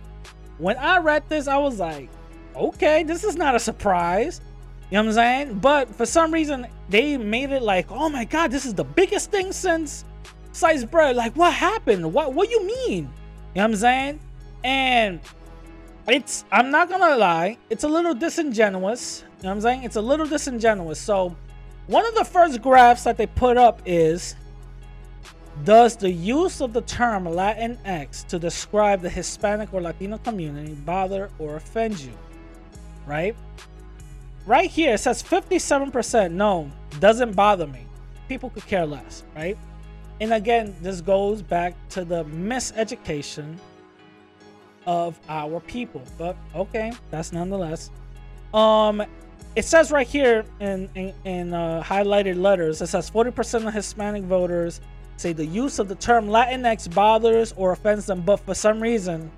[0.58, 2.10] When I read this, I was like,
[2.56, 4.40] okay, this is not a surprise.
[4.90, 5.60] You know what I'm saying?
[5.60, 9.32] But for some reason, they made it like, oh my God, this is the biggest
[9.32, 10.06] thing since
[10.52, 11.16] sliced bread.
[11.16, 12.14] Like, what happened?
[12.14, 12.90] What what you mean?
[12.90, 13.10] You know
[13.54, 14.20] what I'm saying?
[14.64, 15.20] And
[16.08, 19.24] it's I'm not gonna lie, it's a little disingenuous.
[19.38, 19.84] You know what I'm saying?
[19.84, 21.00] It's a little disingenuous.
[21.00, 21.36] So
[21.88, 24.36] one of the first graphs that they put up is
[25.64, 31.30] does the use of the term Latinx to describe the Hispanic or Latino community bother
[31.40, 32.12] or offend you?
[33.08, 33.36] Right?
[34.46, 37.86] Right here it says 57% no, doesn't bother me.
[38.30, 39.58] People could care less, right?
[40.22, 43.58] And again, this goes back to the miseducation
[44.86, 46.04] of our people.
[46.18, 47.90] But okay, that's nonetheless.
[48.54, 49.04] Um,
[49.56, 54.24] it says right here in in, in uh, highlighted letters, it says 40% of Hispanic
[54.24, 54.82] voters
[55.18, 59.32] say the use of the term Latinx bothers or offends them, but for some reason,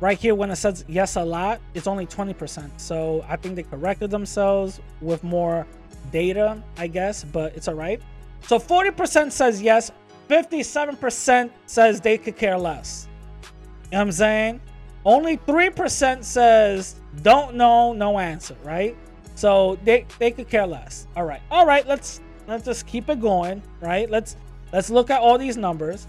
[0.00, 2.70] right here when it says yes a lot, it's only 20%.
[2.78, 5.66] So I think they corrected themselves with more
[6.10, 8.00] data, I guess, but it's all right.
[8.42, 9.90] So 40% says yes,
[10.28, 13.06] 57% says they could care less.
[13.42, 13.48] You
[13.92, 14.60] know what I'm saying?
[15.04, 18.96] Only 3% says don't know, no answer, right?
[19.34, 21.06] So they they could care less.
[21.16, 21.40] All right.
[21.50, 24.08] All right, let's let's just keep it going, right?
[24.10, 24.36] Let's
[24.72, 26.06] let's look at all these numbers.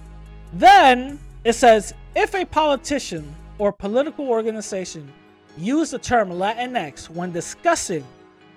[0.54, 5.08] Then it says if a politician or political organization
[5.56, 8.04] use the term Latinx when discussing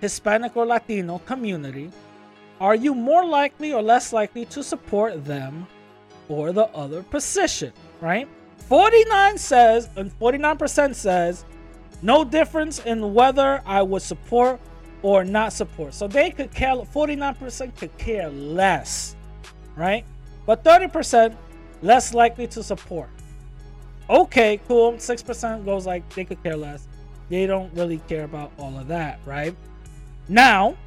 [0.01, 1.91] Hispanic or Latino community,
[2.59, 5.67] are you more likely or less likely to support them
[6.27, 8.27] or the other position, right?
[8.67, 11.45] 49 says, and 49% says,
[12.01, 14.59] no difference in whether I would support
[15.03, 15.93] or not support.
[15.93, 19.15] So they could care, 49% could care less,
[19.75, 20.03] right?
[20.47, 21.35] But 30%
[21.83, 23.09] less likely to support.
[24.09, 24.93] Okay, cool.
[24.93, 26.87] 6% goes like they could care less.
[27.29, 29.55] They don't really care about all of that, right?
[30.27, 30.77] Now,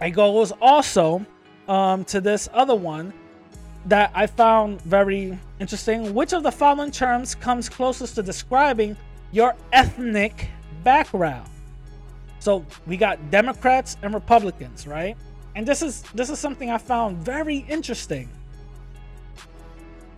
[0.00, 1.24] it goes also
[1.68, 3.12] um, to this other one
[3.86, 6.14] that I found very interesting.
[6.14, 8.96] Which of the following terms comes closest to describing
[9.30, 10.48] your ethnic
[10.84, 11.48] background?
[12.38, 15.16] So we got Democrats and Republicans, right?
[15.54, 18.28] And this is this is something I found very interesting.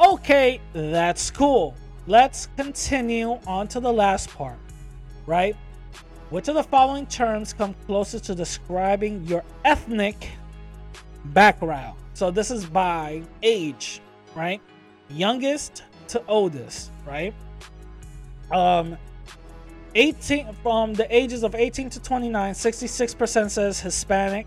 [0.00, 1.74] Okay, that's cool.
[2.06, 4.58] Let's continue on to the last part,
[5.26, 5.54] right?
[6.30, 10.30] Which of the following terms come closest to describing your ethnic
[11.26, 11.98] background?
[12.14, 14.00] So this is by age,
[14.34, 14.60] right?
[15.10, 17.34] Youngest to oldest, right?
[18.50, 18.96] Um
[19.94, 24.46] 18 from the ages of 18 to 29, 66% says Hispanic.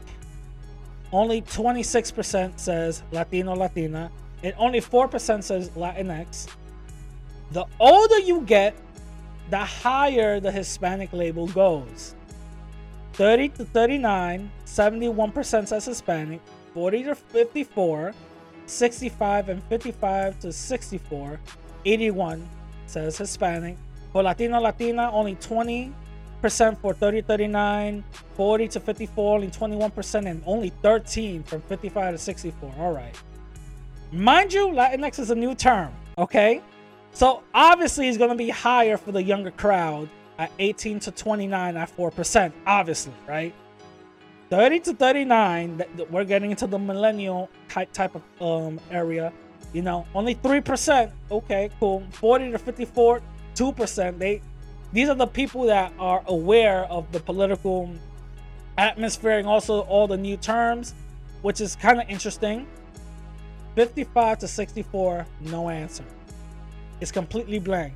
[1.12, 4.12] Only 26% says Latino Latina,
[4.44, 6.48] and only 4% says Latinx.
[7.52, 8.76] The older you get,
[9.50, 12.16] the higher the Hispanic label goes.
[13.14, 16.42] 30 to 39, 71% says Hispanic,
[16.74, 18.14] 40 to 54,
[18.66, 21.40] 65 and 55 to 64,
[21.86, 22.50] 81
[22.88, 23.78] says Hispanic.
[24.16, 25.92] For Latino Latina, only 20%
[26.78, 28.02] for 30 39,
[28.36, 32.74] 40 to 54, only 21%, and only 13 from 55 to 64.
[32.80, 33.14] All right.
[34.14, 36.62] Mind you, Latinx is a new term, okay?
[37.12, 40.08] So obviously it's going to be higher for the younger crowd
[40.40, 43.54] at 18 to 29 at 4%, obviously, right?
[44.50, 49.34] 30 to 39, we're getting into the millennial type type of um area.
[49.74, 51.12] You know, only 3%.
[51.30, 52.02] Okay, cool.
[52.12, 53.22] 40 to 54,
[53.56, 54.20] 2%.
[54.20, 54.42] They
[54.94, 57.92] these are the people that are aware of the political
[58.78, 60.94] atmosphere and also all the new terms,
[61.42, 62.68] which is kind of interesting.
[63.76, 66.06] 55 to 64, no answer.
[67.02, 67.94] It's completely blank.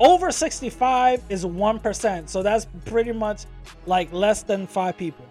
[0.00, 2.28] Over 65 is 1%.
[2.28, 3.44] So that's pretty much
[3.84, 5.26] like less than five people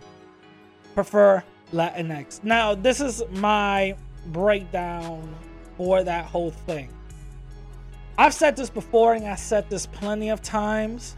[0.93, 2.43] prefer Latinx.
[2.43, 3.95] Now, this is my
[4.27, 5.35] breakdown
[5.77, 6.89] for that whole thing.
[8.17, 11.15] I've said this before and I said this plenty of times.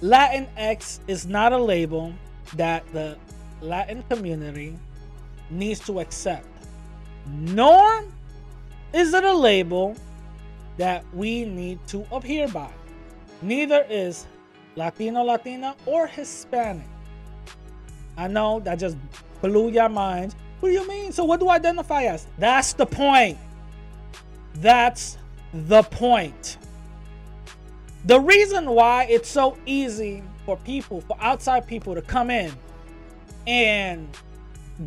[0.00, 2.12] Latinx is not a label
[2.54, 3.16] that the
[3.60, 4.76] Latin community
[5.50, 6.46] needs to accept,
[7.28, 8.04] nor
[8.92, 9.94] is it a label
[10.78, 12.70] that we need to adhere by.
[13.40, 14.26] Neither is
[14.74, 16.86] Latino, Latina, or Hispanic.
[18.16, 18.96] I know that just
[19.40, 20.34] blew your mind.
[20.58, 21.12] What do you mean?
[21.12, 22.26] So what do I identify as?
[22.38, 23.38] That's the point.
[24.54, 25.18] That's
[25.52, 26.56] the point.
[28.04, 32.52] The reason why it's so easy for people, for outside people to come in
[33.46, 34.08] and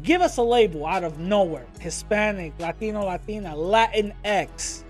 [0.04, 4.84] give us a label out of nowhere Hispanic, Latino, Latina, Latinx,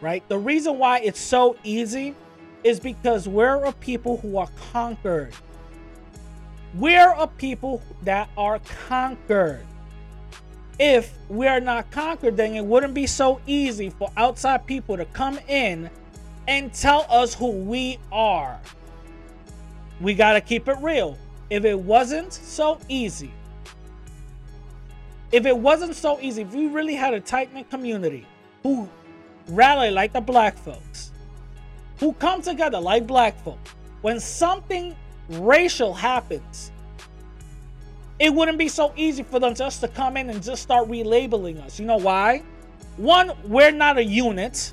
[0.00, 0.26] right?
[0.28, 2.14] The reason why it's so easy
[2.64, 5.34] is because we're a people who are conquered.
[6.74, 9.64] We're a people that are conquered.
[10.78, 15.04] If we are not conquered, then it wouldn't be so easy for outside people to
[15.06, 15.88] come in
[16.48, 18.58] and tell us who we are.
[20.00, 21.16] We got to keep it real.
[21.48, 23.30] If it wasn't so easy,
[25.30, 28.26] if it wasn't so easy, if we really had a tight knit community
[28.62, 28.88] who
[29.48, 31.12] rally like the black folks,
[31.98, 33.58] who come together like black folk,
[34.02, 34.96] when something
[35.28, 36.72] racial happens,
[38.18, 41.60] it wouldn't be so easy for them just to come in and just start relabeling
[41.64, 41.80] us.
[41.80, 42.42] You know why?
[42.96, 44.72] One, we're not a unit.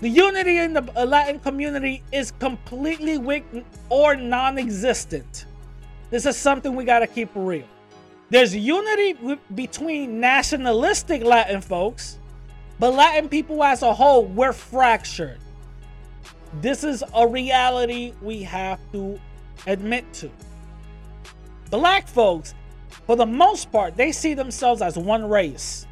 [0.00, 3.44] The unity in the Latin community is completely weak
[3.90, 5.44] or non existent.
[6.08, 7.66] This is something we got to keep real.
[8.30, 12.18] There's unity between nationalistic Latin folks,
[12.78, 15.38] but Latin people as a whole, we're fractured.
[16.60, 19.20] This is a reality we have to
[19.66, 20.30] admit to.
[21.70, 22.54] Black folks,
[23.06, 25.86] for the most part, they see themselves as one race.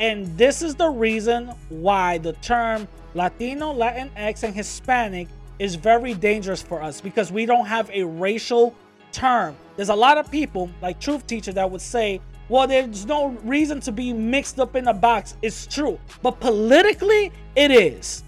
[0.00, 6.62] And this is the reason why the term Latino, Latinx, and Hispanic is very dangerous
[6.62, 8.74] for us because we don't have a racial
[9.12, 9.56] term.
[9.76, 13.80] There's a lot of people, like Truth Teacher, that would say, well, there's no reason
[13.80, 15.36] to be mixed up in a box.
[15.42, 15.98] It's true.
[16.22, 18.22] But politically, it is.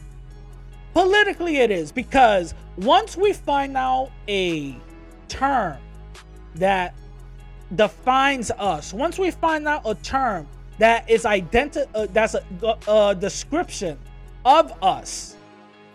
[0.93, 4.77] Politically, it is because once we find out a
[5.29, 5.79] term
[6.57, 6.95] that
[7.75, 10.47] defines us, once we find out a term
[10.79, 12.43] that is identi- uh, that's a,
[12.89, 13.99] a description
[14.45, 15.37] of us,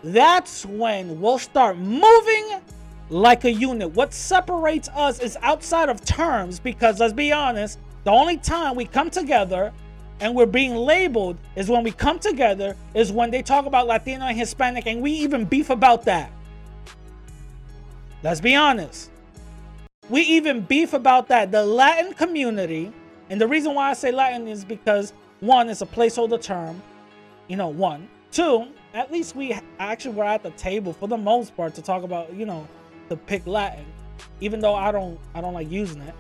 [0.04, 2.62] that's when we'll start moving
[3.10, 3.91] like a unit.
[3.91, 8.86] What separates us is outside of terms because let's be honest, the only time we
[8.86, 9.74] come together
[10.20, 14.26] and we're being labeled is when we come together is when they talk about Latino
[14.26, 16.32] and Hispanic and we even beef about that.
[18.24, 19.12] Let's be honest.
[20.10, 21.52] We even beef about that.
[21.52, 22.91] The Latin community,
[23.30, 26.82] and the reason why I say Latin is because one, it's a placeholder term.
[27.48, 28.08] You know, one.
[28.32, 32.04] Two, at least we actually were at the table for the most part to talk
[32.04, 32.68] about, you know,
[33.10, 33.86] to pick Latin,
[34.41, 36.13] even though I don't I don't like using it.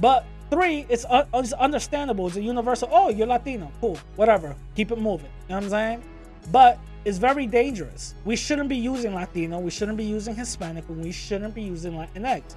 [0.00, 2.26] But three, it's, uh, it's understandable.
[2.26, 2.88] It's a universal.
[2.90, 3.70] Oh, you're Latino.
[3.80, 3.98] Cool.
[4.16, 4.56] Whatever.
[4.74, 5.30] Keep it moving.
[5.48, 6.02] You know what I'm saying?
[6.50, 8.14] But it's very dangerous.
[8.24, 9.60] We shouldn't be using Latino.
[9.60, 10.88] We shouldn't be using Hispanic.
[10.88, 12.56] And we shouldn't be using Latinx.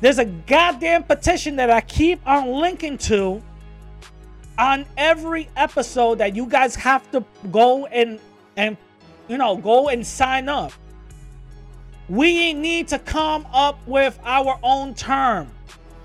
[0.00, 3.42] There's a goddamn petition that I keep on linking to
[4.56, 8.18] on every episode that you guys have to go and
[8.56, 8.76] and
[9.28, 10.72] you know go and sign up.
[12.08, 15.50] We need to come up with our own term.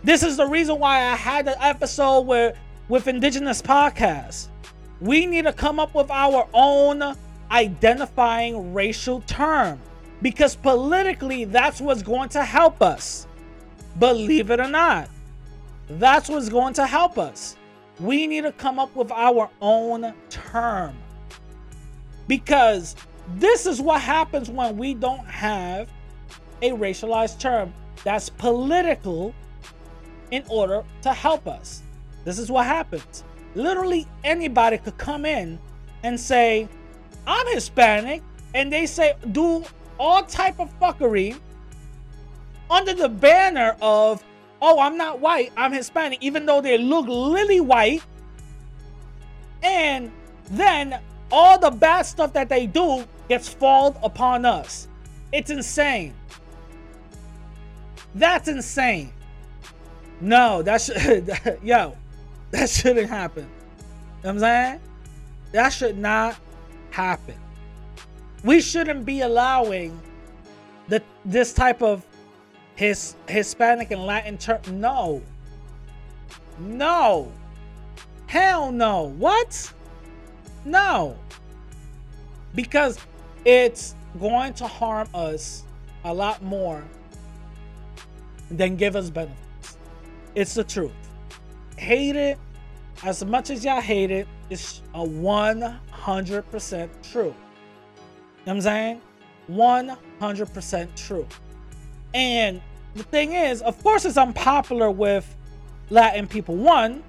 [0.03, 2.55] This is the reason why I had the episode where
[2.89, 4.49] with Indigenous Podcast.
[4.99, 7.15] We need to come up with our own
[7.51, 9.79] identifying racial term
[10.21, 13.27] because politically that's what's going to help us.
[13.99, 15.09] Believe it or not,
[15.89, 17.55] that's what's going to help us.
[17.99, 20.97] We need to come up with our own term
[22.27, 22.95] because
[23.35, 25.89] this is what happens when we don't have
[26.61, 29.33] a racialized term that's political
[30.31, 31.83] in order to help us.
[32.25, 33.23] This is what happens.
[33.55, 35.59] Literally anybody could come in
[36.03, 36.67] and say,
[37.27, 38.21] I'm Hispanic,
[38.55, 39.63] and they say do
[39.99, 41.39] all type of fuckery
[42.73, 44.23] under the banner of,
[44.61, 48.03] oh, I'm not white, I'm Hispanic, even though they look lily white.
[49.61, 50.11] And
[50.49, 50.99] then
[51.31, 54.87] all the bad stuff that they do gets fallen upon us.
[55.31, 56.13] It's insane.
[58.15, 59.13] That's insane.
[60.19, 61.31] No, that should,
[61.63, 61.95] yo,
[62.51, 63.43] that shouldn't happen.
[63.43, 64.79] You know I'm saying?
[65.51, 66.37] That should not
[66.89, 67.35] happen.
[68.43, 69.99] We shouldn't be allowing
[70.87, 72.05] the this type of
[72.75, 74.59] his Hispanic and Latin term.
[74.79, 75.21] No.
[76.59, 77.31] No.
[78.27, 79.03] Hell no.
[79.03, 79.73] What?
[80.65, 81.17] No.
[82.55, 82.99] Because
[83.45, 85.63] it's going to harm us
[86.03, 86.83] a lot more
[88.49, 89.77] than give us benefits.
[90.35, 90.91] It's the truth.
[91.77, 92.37] Hate it
[93.03, 97.23] as much as y'all hate it, it's a 100% true.
[97.23, 97.35] You know
[98.43, 99.01] what I'm saying?
[99.49, 101.27] 100% true.
[102.13, 102.61] And
[102.95, 105.35] the thing is, of course, it's unpopular with
[105.89, 106.55] Latin people.
[106.55, 107.03] One,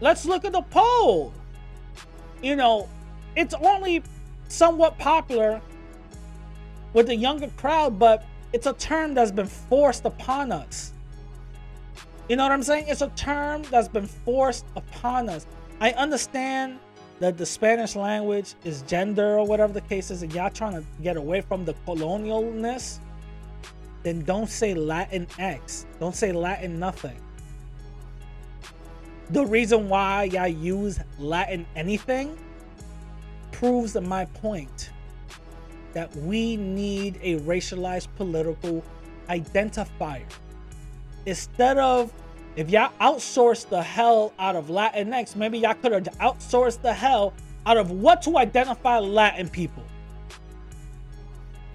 [0.00, 1.32] let's look at the poll.
[2.42, 2.88] You know,
[3.34, 4.02] it's only
[4.48, 5.60] somewhat popular
[6.92, 10.92] with the younger crowd, but it's a term that's been forced upon us.
[12.28, 12.86] You know what I'm saying?
[12.88, 15.46] It's a term that's been forced upon us.
[15.80, 16.78] I understand
[17.20, 20.84] that the Spanish language is gender or whatever the case is, and y'all trying to
[21.02, 22.98] get away from the colonialness
[24.06, 25.84] then don't say Latin X.
[25.98, 27.20] Don't say Latin nothing.
[29.30, 32.38] The reason why y'all use Latin anything
[33.50, 34.90] proves my point
[35.92, 38.84] that we need a racialized political
[39.28, 40.22] identifier.
[41.24, 42.12] Instead of
[42.54, 47.34] if y'all outsource the hell out of Latinx, maybe y'all could have outsourced the hell
[47.66, 49.82] out of what to identify Latin people.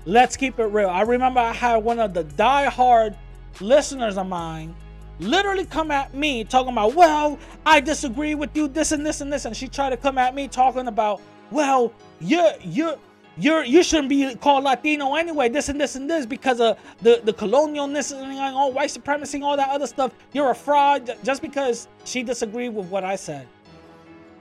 [0.05, 0.89] Let's keep it real.
[0.89, 3.15] I remember I had one of the die-hard
[3.59, 4.75] listeners of mine
[5.19, 9.31] literally come at me talking about, well, I disagree with you, this and this and
[9.31, 9.45] this.
[9.45, 12.97] And she tried to come at me talking about, well, you're you're
[13.37, 17.21] you're you shouldn't be called Latino anyway, this and this and this because of the,
[17.23, 20.13] the colonialness and all white supremacy and all that other stuff.
[20.33, 23.47] You're a fraud just because she disagreed with what I said.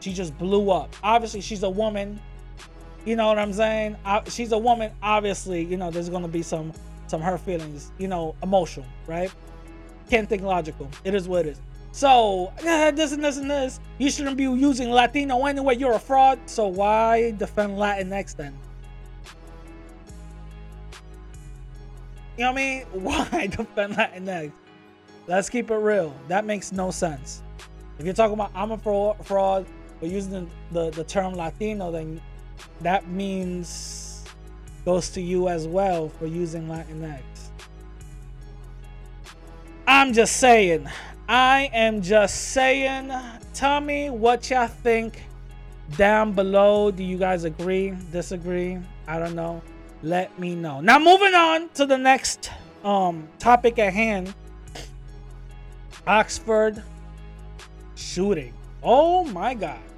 [0.00, 0.94] She just blew up.
[1.02, 2.18] Obviously, she's a woman.
[3.04, 3.96] You know what I'm saying?
[4.04, 4.92] I, she's a woman.
[5.02, 6.72] Obviously, you know, there's gonna be some
[7.06, 9.32] some her feelings, you know, emotional, right?
[10.08, 10.88] Can't think logical.
[11.04, 11.60] It is what it is.
[11.92, 13.80] So, yeah, this and this and this.
[13.98, 15.76] You shouldn't be using Latino anyway.
[15.76, 16.38] You're a fraud.
[16.46, 18.56] So why defend Latinx then?
[22.36, 22.82] You know what I mean?
[22.92, 24.52] Why defend Latinx?
[25.26, 26.14] Let's keep it real.
[26.28, 27.42] That makes no sense.
[27.98, 29.66] If you're talking about I'm a fraud, fraud
[30.00, 32.20] but using the, the, the term Latino, then
[32.80, 34.24] that means
[34.84, 37.22] goes to you as well for using Latinx.
[39.86, 40.88] I'm just saying.
[41.28, 43.12] I am just saying.
[43.54, 45.24] Tell me what y'all think
[45.96, 46.90] down below.
[46.90, 47.94] Do you guys agree?
[48.10, 48.78] Disagree?
[49.06, 49.62] I don't know.
[50.02, 50.80] Let me know.
[50.80, 52.50] Now, moving on to the next
[52.82, 54.34] um topic at hand.
[56.06, 56.82] Oxford
[57.94, 58.54] shooting.
[58.82, 59.89] Oh my god.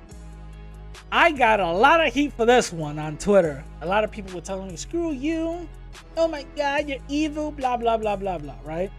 [1.15, 3.63] I got a lot of heat for this one on Twitter.
[3.83, 5.69] A lot of people were telling me, screw you.
[6.17, 8.91] Oh my god, you're evil, blah blah blah blah blah, right?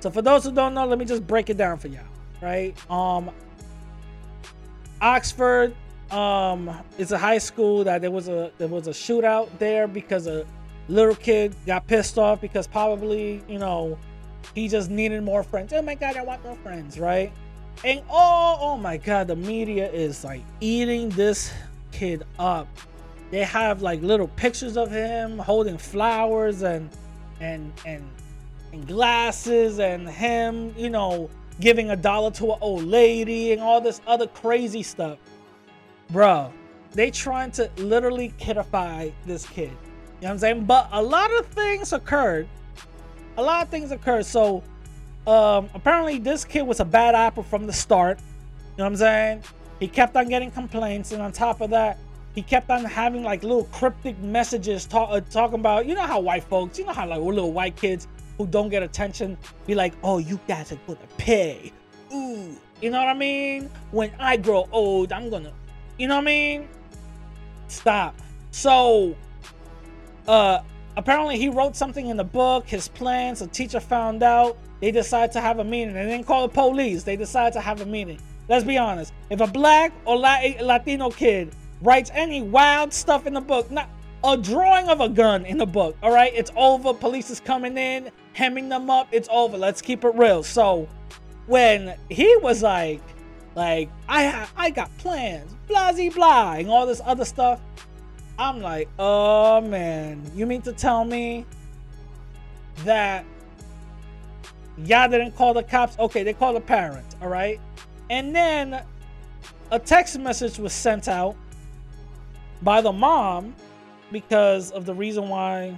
[0.00, 2.00] So for those who don't know, let me just break it down for y'all,
[2.40, 2.74] right?
[2.90, 3.30] Um
[5.02, 5.74] Oxford
[6.10, 10.26] um it's a high school that there was a there was a shootout there because
[10.26, 10.46] a
[10.88, 13.98] little kid got pissed off because probably, you know,
[14.54, 15.74] he just needed more friends.
[15.74, 17.30] Oh my god, I want more friends, right?
[17.84, 21.52] And oh, oh my god, the media is like eating this
[21.92, 22.66] kid up.
[23.30, 26.90] They have like little pictures of him holding flowers and
[27.40, 28.04] and and
[28.72, 33.80] and glasses and him, you know, giving a dollar to an old lady and all
[33.80, 35.18] this other crazy stuff.
[36.10, 36.52] Bro,
[36.92, 39.70] they trying to literally kidify this kid.
[39.70, 39.76] You know
[40.20, 40.64] what I'm saying?
[40.64, 42.48] But a lot of things occurred.
[43.36, 44.26] A lot of things occurred.
[44.26, 44.64] So
[45.28, 48.18] um, apparently this kid was a bad apple from the start.
[48.18, 49.42] You know what I'm saying?
[49.78, 51.98] He kept on getting complaints, and on top of that,
[52.34, 56.20] he kept on having like little cryptic messages talk, uh, talking about, you know how
[56.20, 58.08] white folks, you know how like little white kids
[58.38, 61.72] who don't get attention be like, oh, you guys are gonna pay.
[62.14, 63.68] Ooh, you know what I mean?
[63.90, 65.52] When I grow old, I'm gonna,
[65.98, 66.68] you know what I mean?
[67.66, 68.16] Stop.
[68.50, 69.14] So,
[70.26, 70.60] uh,
[70.96, 73.42] apparently he wrote something in the book, his plans.
[73.42, 74.56] A teacher found out.
[74.80, 75.94] They decide to have a meeting.
[75.94, 77.02] They didn't call the police.
[77.02, 78.18] They decide to have a meeting.
[78.48, 79.12] Let's be honest.
[79.30, 83.90] If a black or eh, Latino kid writes any wild stuff in the book, not
[84.24, 86.94] a drawing of a gun in the book, all right, it's over.
[86.94, 89.08] Police is coming in, hemming them up.
[89.12, 89.58] It's over.
[89.58, 90.42] Let's keep it real.
[90.42, 90.88] So
[91.46, 93.02] when he was like,
[93.54, 97.60] like I I got plans, blah blah, and all this other stuff,
[98.38, 101.44] I'm like, oh man, you mean to tell me
[102.84, 103.24] that
[104.84, 105.98] y'all didn't call the cops?
[105.98, 107.60] Okay, they called the parents, all right?
[108.10, 108.82] And then
[109.70, 111.36] a text message was sent out
[112.62, 113.54] by the mom
[114.10, 115.76] because of the reason why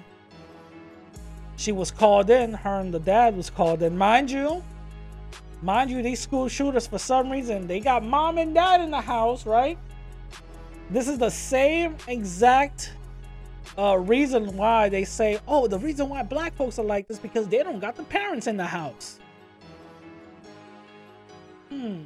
[1.57, 2.55] she was called in.
[2.55, 3.97] Her and the dad was called in.
[3.99, 4.63] Mind you,
[5.63, 9.01] mind you, these school shooters, for some reason, they got mom and dad in the
[9.01, 9.79] house, right?
[10.89, 12.93] This is the same exact
[13.79, 17.49] uh, reason why they say, oh, the reason why black folks are like this because
[17.49, 19.19] they don't got the parents in the house.
[21.69, 22.03] Hmm.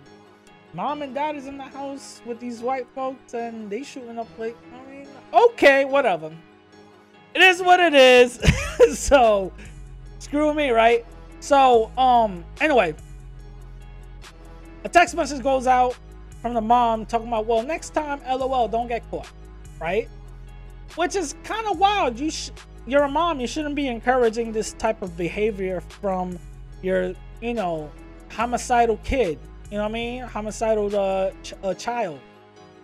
[0.75, 4.29] Mom and dad is in the house with these white folks and they shooting up
[4.39, 6.33] like, I mean, okay, whatever.
[7.35, 8.41] It is what it is.
[8.99, 9.53] so,
[10.19, 11.05] screw me, right?
[11.41, 12.95] So, um, anyway,
[14.85, 15.97] a text message goes out
[16.43, 19.31] from the mom talking about, well, next time, lol, don't get caught,
[19.81, 20.09] right?
[20.97, 22.19] Which is kind of wild.
[22.19, 22.51] You, sh-
[22.87, 23.41] you're a mom.
[23.41, 26.39] You shouldn't be encouraging this type of behavior from
[26.83, 27.91] your, you know,
[28.31, 29.39] homicidal kid.
[29.71, 30.23] You know what I mean?
[30.23, 32.21] Homicidal uh, ch- uh, child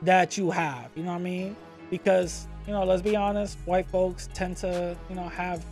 [0.02, 0.90] that you have.
[0.96, 1.56] You know what I mean?
[1.90, 5.64] Because you know, let's be honest, white folks tend to, you know, have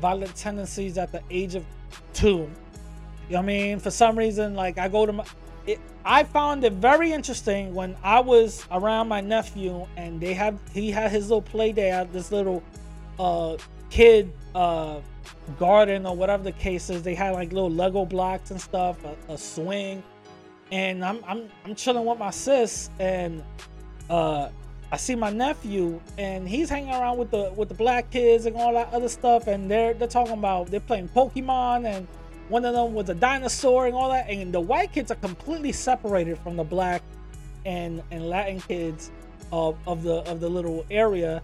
[0.00, 1.64] violent tendencies at the age of
[2.14, 2.28] two.
[2.28, 2.48] You know
[3.28, 3.78] what I mean?
[3.78, 5.24] For some reason, like I go to my,
[5.66, 10.58] it, I found it very interesting when I was around my nephew and they had
[10.72, 12.62] he had his little play day at this little
[13.18, 13.56] uh
[13.90, 15.00] kid uh
[15.58, 17.02] garden or whatever the case is.
[17.02, 20.02] They had like little Lego blocks and stuff, a, a swing,
[20.70, 23.42] and I'm I'm I'm chilling with my sis and
[24.08, 24.48] uh
[24.92, 28.54] I see my nephew and he's hanging around with the with the black kids and
[28.54, 32.06] all that other stuff and they're they're talking about they're playing Pokemon and
[32.48, 35.72] one of them was a dinosaur and all that and the white kids are completely
[35.72, 37.02] separated from the black
[37.64, 39.10] and and Latin kids
[39.52, 41.42] of, of the of the little area.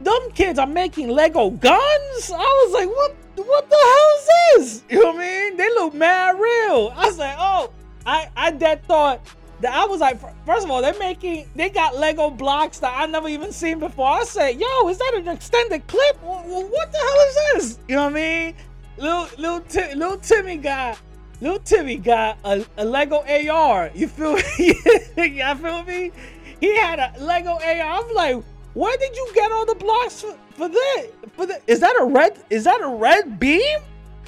[0.00, 2.30] Them kids are making Lego guns.
[2.30, 3.16] I was like, what
[3.46, 4.28] what the hell is
[4.68, 4.84] this?
[4.90, 5.56] You know what I mean?
[5.56, 6.92] They look mad real.
[6.94, 7.72] I was like, oh,
[8.04, 9.20] I I dead thought
[9.60, 13.06] that I was like, first of all, they're making, they got Lego blocks that I
[13.06, 14.08] never even seen before.
[14.08, 16.16] I said, yo, is that an extended clip?
[16.22, 17.78] What the hell is this?
[17.86, 18.54] You know what I mean?
[19.00, 20.98] Little, little, little Timmy got,
[21.40, 23.90] little Timmy got a, a Lego AR.
[23.94, 24.74] You feel me?
[25.16, 26.12] you feel me?
[26.60, 27.60] He had a Lego AR.
[27.62, 28.44] I'm like,
[28.74, 31.06] where did you get all the blocks for, for that?
[31.32, 33.78] For the, is that a red, is that a red beam?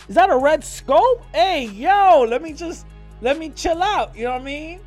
[0.08, 1.22] Is that a red scope?
[1.34, 2.86] Hey, yo, let me just,
[3.20, 4.16] let me chill out.
[4.16, 4.80] You know what I mean?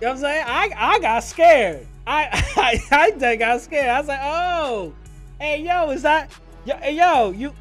[0.00, 0.44] You know what I'm saying?
[0.46, 1.86] I I got scared.
[2.06, 2.28] I
[2.90, 3.88] I, I got scared.
[3.88, 4.94] I was like, oh,
[5.40, 6.30] hey yo, is that
[6.64, 7.52] yo, yo you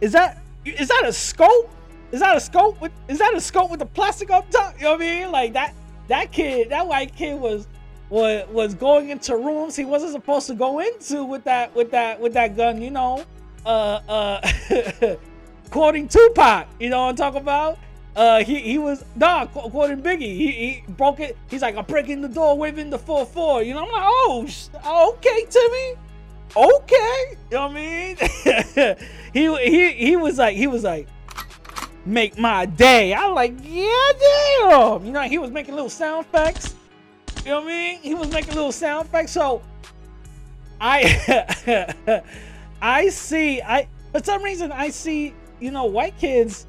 [0.00, 1.70] is that is that a scope?
[2.12, 4.74] Is that a scope with is that a scope with the plastic up top?
[4.78, 5.32] You know what I mean?
[5.32, 5.74] Like that
[6.08, 7.66] that kid, that white kid was
[8.10, 12.20] was was going into rooms he wasn't supposed to go into with that with that
[12.20, 13.24] with that gun, you know.
[13.66, 15.16] Uh uh
[15.70, 16.68] quoting Tupac.
[16.78, 17.78] You know what I'm talking about?
[18.14, 20.20] Uh, he he was nah qu- quoting Biggie.
[20.20, 21.36] He, he broke it.
[21.50, 23.62] He's like, I'm breaking the door, waving the four four.
[23.62, 24.04] You know, I'm like,
[24.84, 25.94] oh, okay, Timmy,
[26.56, 27.36] okay.
[27.50, 28.16] You know what I mean?
[29.32, 31.08] he he he was like, he was like,
[32.06, 33.14] make my day.
[33.14, 35.04] I like, yeah, damn.
[35.04, 36.74] You know, he was making little sound effects.
[37.44, 37.98] You know what I mean?
[38.00, 39.32] He was making little sound effects.
[39.32, 39.62] So
[40.80, 42.22] I
[42.82, 46.66] I see I for some reason I see you know white kids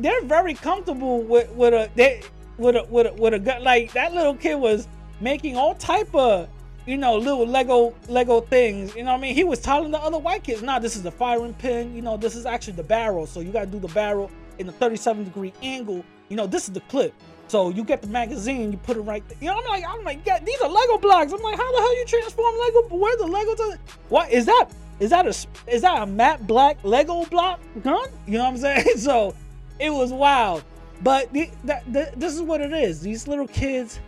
[0.00, 2.22] they're very comfortable with with a they
[2.58, 4.88] with a with a, with a gun like that little kid was
[5.20, 6.48] making all type of
[6.86, 9.34] you know little lego lego things you know what i mean?
[9.34, 12.16] He was telling the other white kids nah this is the firing pin you know
[12.16, 13.26] this is actually the barrel.
[13.26, 16.04] So you got to do the barrel in a 37 degree angle.
[16.28, 17.14] You know this is the clip.
[17.48, 19.38] So you get the magazine you put it right there.
[19.40, 21.32] you know i'm like i'm like yeah these are lego blocks.
[21.32, 23.78] I'm like how the hell you transform lego where the lego to
[24.08, 24.68] what is that
[25.00, 25.34] is that a
[25.66, 28.08] is that a matte black lego block gun?
[28.26, 28.86] You know what i'm saying?
[28.98, 29.34] So
[29.78, 30.64] it was wild.
[31.02, 33.00] But the, the, this is what it is.
[33.00, 33.98] These little kids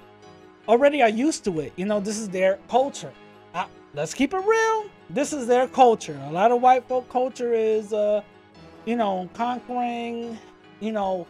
[0.69, 1.73] already are used to it.
[1.77, 3.13] You know, this is their culture.
[3.95, 4.87] Let's keep it real.
[5.11, 6.21] This is their culture.
[6.25, 8.23] A lot of white folk culture is, uh,
[8.87, 10.37] you know, conquering,
[10.81, 11.29] you know,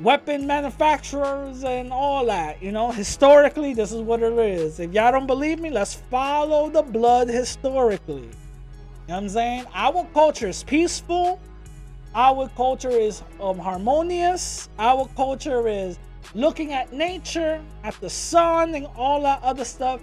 [0.00, 2.60] weapon manufacturers and all that.
[2.60, 4.80] You know, historically, this is what it is.
[4.80, 8.22] If y'all don't believe me, let's follow the blood historically.
[8.22, 8.28] You
[9.08, 9.66] know what I'm saying?
[9.72, 11.38] Our culture is peaceful
[12.14, 14.68] our culture is um, harmonious.
[14.78, 15.98] Our culture is
[16.34, 20.00] looking at nature, at the sun, and all that other stuff.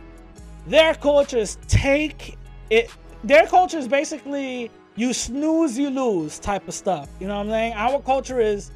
[0.67, 2.37] Their culture is take
[2.69, 2.91] it.
[3.23, 7.09] Their culture is basically you snooze, you lose type of stuff.
[7.19, 7.73] You know what I'm saying?
[7.73, 8.71] Our culture is,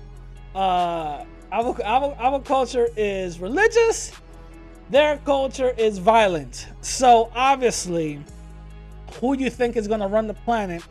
[0.55, 4.11] uh, our, our, our culture is religious.
[4.89, 6.67] Their culture is violent.
[6.81, 8.23] So obviously,
[9.19, 10.83] who do you think is gonna run the planet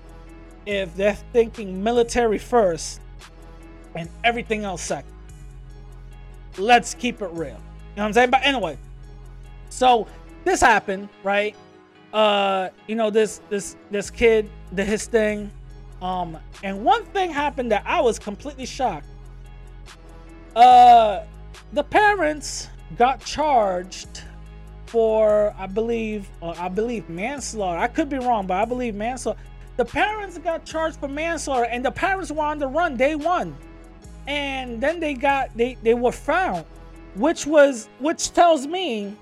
[0.67, 3.01] if they're thinking military first
[3.95, 5.12] and everything else second.
[6.59, 7.49] Let's keep it real.
[7.49, 7.59] You know
[7.95, 8.31] what I'm saying?
[8.31, 8.79] But anyway,
[9.69, 10.07] so
[10.45, 11.55] this happened, right?
[12.13, 15.51] Uh, you know, this this this kid did his thing.
[16.01, 19.07] Um, and one thing happened that I was completely shocked.
[20.55, 21.25] Uh
[21.73, 24.23] the parents got charged
[24.87, 27.79] for I believe uh, I believe manslaughter.
[27.79, 29.41] I could be wrong, but I believe manslaughter.
[29.79, 33.57] The parents got charged for manslaughter, and the parents were on the run day one,
[34.27, 36.65] and then they got they they were found,
[37.15, 39.17] which was which tells me,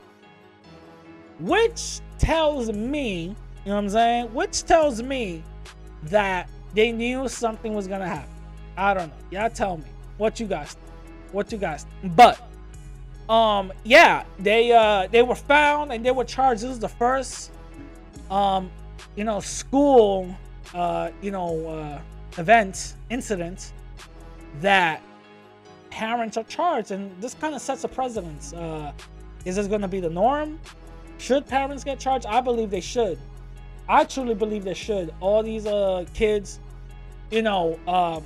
[1.38, 3.28] which tells me, you
[3.66, 5.42] know what I'm saying, which tells me
[6.04, 8.30] that they knew something was gonna happen.
[8.76, 9.40] I don't know.
[9.40, 9.84] Y'all tell me.
[10.18, 10.76] What you guys,
[11.32, 12.38] what you guys, but
[13.30, 16.62] um yeah they uh they were found and they were charged.
[16.62, 17.52] This is the first
[18.30, 18.70] um
[19.16, 20.34] you know, school,
[20.74, 23.72] uh, you know, uh, event, incident
[24.60, 25.02] that
[25.90, 28.52] parents are charged, and this kind of sets a precedence.
[28.52, 28.92] Uh,
[29.44, 30.58] is this going to be the norm?
[31.18, 32.26] Should parents get charged?
[32.26, 33.18] I believe they should.
[33.88, 35.12] I truly believe they should.
[35.20, 36.60] All these uh kids,
[37.30, 38.22] you know, um,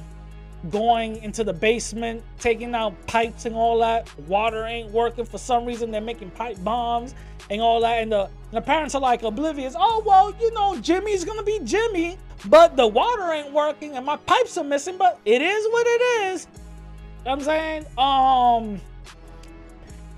[0.70, 4.08] going into the basement, taking out pipes and all that.
[4.20, 5.90] Water ain't working for some reason.
[5.90, 7.14] They're making pipe bombs
[7.50, 8.02] and all that.
[8.02, 9.74] And the, the parents are like oblivious.
[9.76, 14.16] Oh, well, you know, Jimmy's gonna be Jimmy, but the water ain't working and my
[14.16, 16.46] pipes are missing, but it is what it is.
[16.52, 18.80] You know I'm saying, um,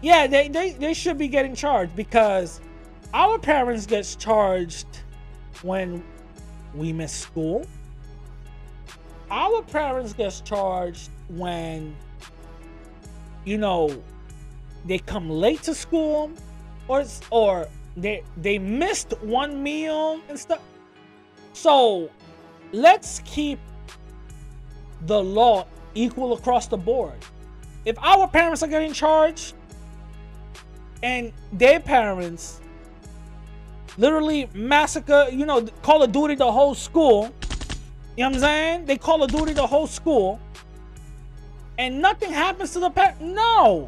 [0.02, 2.60] yeah, they, they, they should be getting charged because
[3.14, 4.86] our parents gets charged
[5.62, 6.02] when
[6.74, 7.66] we miss school.
[9.30, 11.96] Our parents gets charged when,
[13.44, 14.02] you know,
[14.84, 16.30] they come late to school
[16.89, 20.61] or or they they missed one meal and stuff.
[21.53, 22.11] So
[22.72, 23.59] let's keep
[25.07, 27.14] the law equal across the board.
[27.84, 29.55] If our parents are getting charged
[31.03, 32.61] and their parents
[33.97, 37.32] literally massacre, you know, Call of Duty the whole school,
[38.16, 38.84] you know what I'm saying?
[38.87, 40.41] They Call of Duty the whole school
[41.78, 43.20] and nothing happens to the parent.
[43.20, 43.87] No.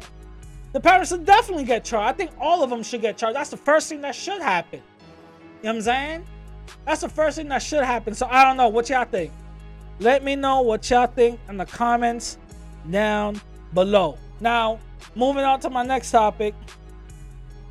[0.71, 2.13] The parents should definitely get charged.
[2.13, 3.35] I think all of them should get charged.
[3.35, 4.79] That's the first thing that should happen.
[4.79, 6.25] You know what I'm saying?
[6.85, 8.13] That's the first thing that should happen.
[8.13, 8.69] So I don't know.
[8.69, 9.31] What y'all think?
[9.99, 12.37] Let me know what y'all think in the comments
[12.89, 13.41] down
[13.73, 14.17] below.
[14.39, 14.79] Now,
[15.15, 16.53] moving on to my next topic.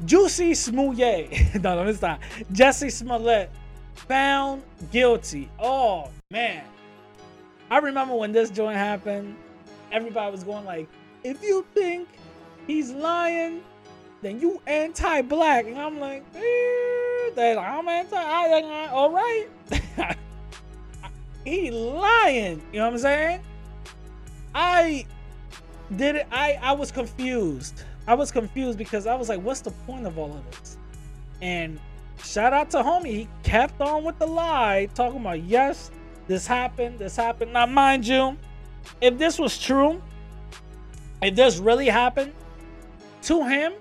[0.05, 1.62] Juicy Smouye.
[1.62, 2.20] no, no, it's not.
[2.53, 3.51] Jussie Smollett
[3.94, 5.51] found guilty.
[5.59, 6.64] Oh man.
[7.70, 9.36] I remember when this joint happened,
[9.92, 10.88] everybody was going like,
[11.24, 12.09] if you think
[12.68, 13.62] he's lying,
[14.22, 15.66] then you anti-black.
[15.66, 18.16] And I'm like, eh, like, I'm anti.
[18.16, 19.46] I, all right.
[21.44, 22.62] he lying.
[22.72, 23.40] You know what I'm saying?
[24.54, 25.06] I
[25.96, 26.26] did it.
[26.30, 27.82] I I was confused.
[28.06, 30.78] I was confused because I was like, what's the point of all of this?
[31.42, 31.78] And
[32.22, 35.90] shout out to homie, he kept on with the lie, talking about yes,
[36.26, 37.52] this happened, this happened.
[37.52, 38.36] Now, mind you,
[39.00, 40.02] if this was true,
[41.22, 42.32] if this really happened
[43.22, 43.72] to him,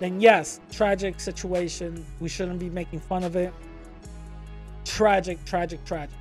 [0.00, 2.04] then yes, tragic situation.
[2.20, 3.52] We shouldn't be making fun of it.
[4.84, 6.16] Tragic, tragic, tragic.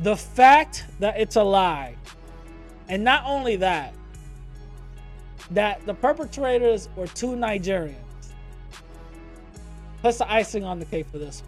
[0.00, 1.96] The fact that it's a lie,
[2.88, 3.94] and not only that,
[5.50, 7.96] that the perpetrators were two Nigerians.
[10.00, 11.42] Plus the icing on the cake for this.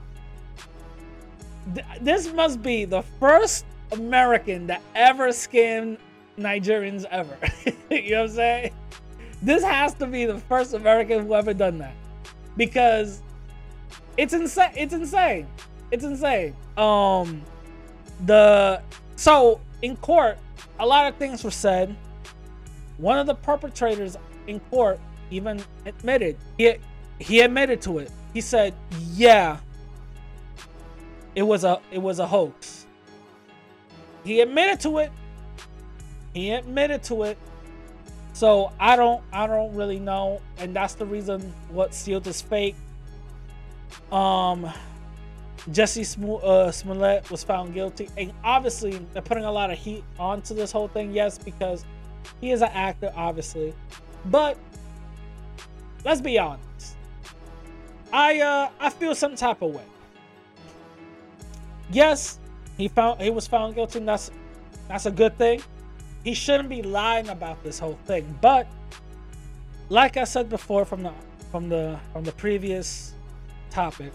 [2.00, 5.98] This must be the first American that ever scammed
[6.38, 7.36] Nigerians ever.
[7.90, 8.74] you know what I'm saying?
[9.42, 11.94] This has to be the first American who ever done that.
[12.56, 13.22] Because
[14.16, 14.72] it's insane.
[14.76, 15.46] It's insane.
[15.90, 16.54] It's insane.
[16.76, 17.42] Um
[18.24, 18.82] the
[19.16, 20.38] so in court,
[20.78, 21.94] a lot of things were said.
[22.96, 24.16] One of the perpetrators
[24.46, 24.98] in court
[25.30, 26.76] even admitted he
[27.18, 28.10] he admitted to it.
[28.32, 28.74] He said,
[29.12, 29.58] "Yeah,
[31.34, 32.86] it was a it was a hoax."
[34.24, 35.12] He admitted to it.
[36.34, 37.38] He admitted to it.
[38.34, 42.74] So I don't I don't really know, and that's the reason what sealed is fake.
[44.10, 44.68] Um,
[45.70, 50.02] Jesse Sm- uh, Smollett was found guilty, and obviously they're putting a lot of heat
[50.18, 51.12] onto this whole thing.
[51.12, 51.84] Yes, because
[52.40, 53.72] he is an actor, obviously,
[54.26, 54.58] but
[56.04, 56.96] let's be honest.
[58.12, 59.84] I uh I feel some type of way.
[61.90, 62.40] Yes,
[62.76, 64.00] he found he was found guilty.
[64.00, 64.32] And that's
[64.88, 65.62] that's a good thing.
[66.24, 68.38] He shouldn't be lying about this whole thing.
[68.40, 68.66] But
[69.90, 71.12] like I said before from the
[71.50, 73.12] from the from the previous
[73.70, 74.12] topic,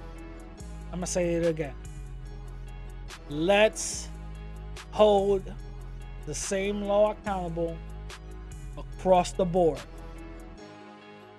[0.92, 1.76] I'm gonna say it again.
[3.30, 4.10] Let's
[4.92, 5.54] hold
[6.26, 7.78] the same law accountable
[8.78, 9.80] across the board.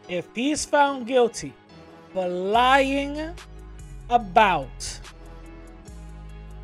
[0.09, 1.53] If he's found guilty
[2.13, 3.35] for lying
[4.09, 5.01] about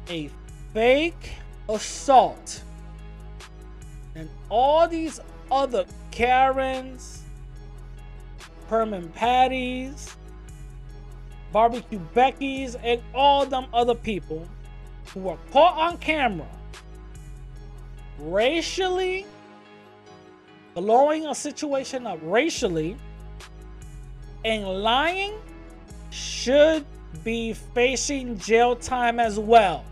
[0.09, 0.30] a
[0.72, 1.30] fake
[1.68, 2.62] assault
[4.49, 5.20] all these
[5.51, 7.22] other Karens,
[8.68, 10.16] Permit Patties,
[11.53, 14.47] Barbecue Becky's, and all them other people
[15.12, 16.49] who were caught on camera
[18.18, 19.26] racially
[20.74, 22.97] blowing a situation up racially
[24.44, 25.34] and lying
[26.11, 26.84] should
[27.24, 29.84] be facing jail time as well.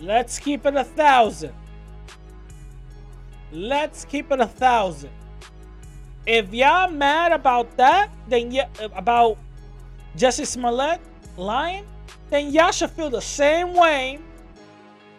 [0.00, 1.54] Let's keep it a thousand.
[3.54, 5.10] Let's keep it a thousand.
[6.26, 9.38] If y'all mad about that, then yeah, about
[10.16, 11.00] Jesse Smollett
[11.36, 11.86] lying,
[12.30, 14.18] then y'all should feel the same way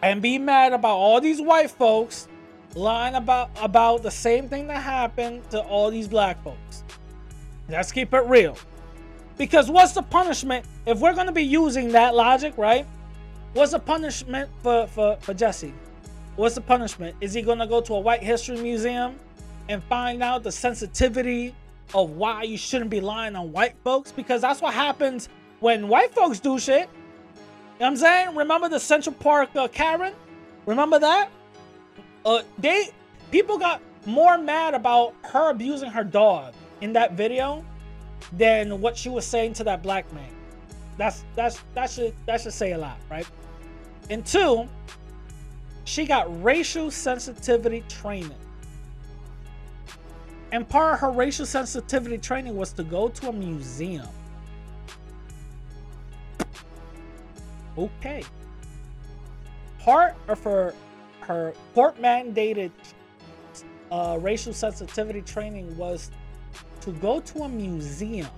[0.02, 2.28] and be mad about all these white folks
[2.76, 6.84] lying about about the same thing that happened to all these black folks.
[7.70, 8.58] Let's keep it real.
[9.38, 12.86] Because what's the punishment if we're gonna be using that logic, right?
[13.54, 15.74] What's the punishment for, for, for Jesse?
[16.36, 17.16] What's the punishment?
[17.22, 19.18] Is he gonna go to a white history museum
[19.70, 21.56] and find out the sensitivity
[21.94, 24.12] of why you shouldn't be lying on white folks?
[24.12, 25.30] Because that's what happens
[25.62, 26.82] when white folks do shit.
[26.82, 26.92] You know
[27.78, 28.36] what I'm saying?
[28.36, 30.14] Remember the Central Park uh, Karen?
[30.66, 31.30] Remember that?
[32.26, 32.90] Uh, they
[33.32, 37.64] people got more mad about her abusing her dog in that video
[38.34, 40.30] than what she was saying to that black man.
[40.98, 43.28] That's that's that should that should say a lot, right?
[44.10, 44.68] And two,
[45.86, 48.36] she got racial sensitivity training.
[50.52, 54.08] And part of her racial sensitivity training was to go to a museum.
[57.78, 58.24] Okay.
[59.80, 60.74] Part of her
[61.22, 62.72] her court mandated
[63.92, 66.12] uh, racial sensitivity training was
[66.82, 68.30] to go to a museum.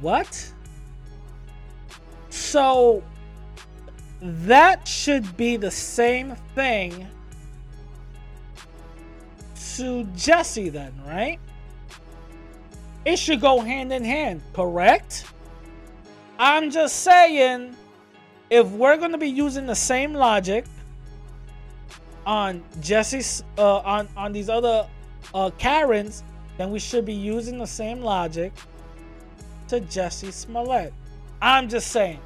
[0.00, 0.52] What?
[2.30, 3.02] So
[4.24, 7.06] that should be the same thing
[9.76, 11.38] to Jesse, then, right?
[13.04, 15.26] It should go hand in hand, correct?
[16.38, 17.76] I'm just saying,
[18.48, 20.64] if we're going to be using the same logic
[22.24, 24.88] on Jesse's, uh, on on these other
[25.34, 26.22] uh, Karens,
[26.56, 28.52] then we should be using the same logic
[29.68, 30.94] to Jesse Smollett.
[31.42, 32.20] I'm just saying.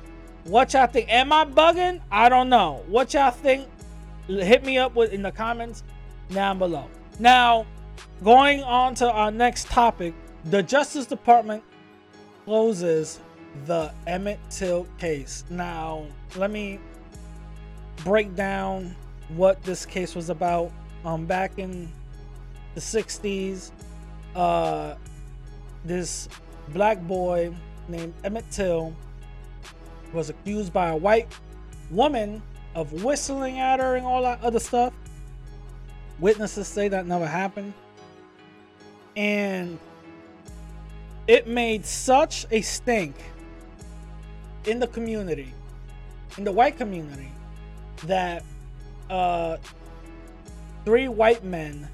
[0.49, 1.11] What y'all think?
[1.13, 2.01] Am I bugging?
[2.11, 2.83] I don't know.
[2.87, 3.69] What y'all think?
[4.29, 5.83] Hit me up with in the comments
[6.31, 6.87] down below.
[7.19, 7.67] Now,
[8.25, 10.15] going on to our next topic,
[10.47, 11.63] the Justice Department
[12.47, 13.21] closes
[13.67, 15.45] the Emmett Till case.
[15.51, 16.81] Now, let me
[17.97, 18.97] break down
[19.29, 20.73] what this case was about.
[21.05, 21.93] Um, back in
[22.75, 23.71] the 60s,
[24.35, 24.95] uh,
[25.85, 26.27] this
[26.69, 27.55] black boy
[27.87, 28.95] named Emmett Till
[30.13, 31.29] was accused by a white
[31.91, 32.43] woman
[32.75, 34.93] of whistling at her and all that other stuff.
[36.21, 37.73] Witnesses say that never happened.
[39.17, 39.79] And
[41.27, 43.15] it made such a stink
[44.65, 45.53] in the community,
[46.37, 47.31] in the white community,
[48.05, 48.45] that
[49.11, 49.57] uh,
[50.85, 51.89] three white men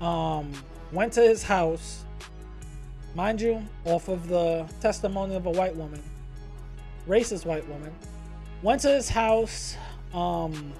[0.00, 0.52] um,
[0.92, 2.04] went to his house,
[3.14, 6.02] mind you, off of the testimony of a white woman,
[7.08, 7.92] racist white woman,
[8.62, 9.76] went to his house,
[10.12, 10.72] um,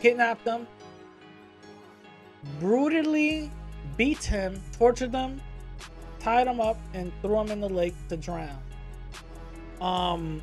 [0.00, 0.66] kidnapped him,
[2.60, 3.50] brutally
[3.96, 5.40] beat him, tortured him,
[6.18, 8.58] tied him up, and threw him in the lake to drown.
[9.80, 10.42] Um,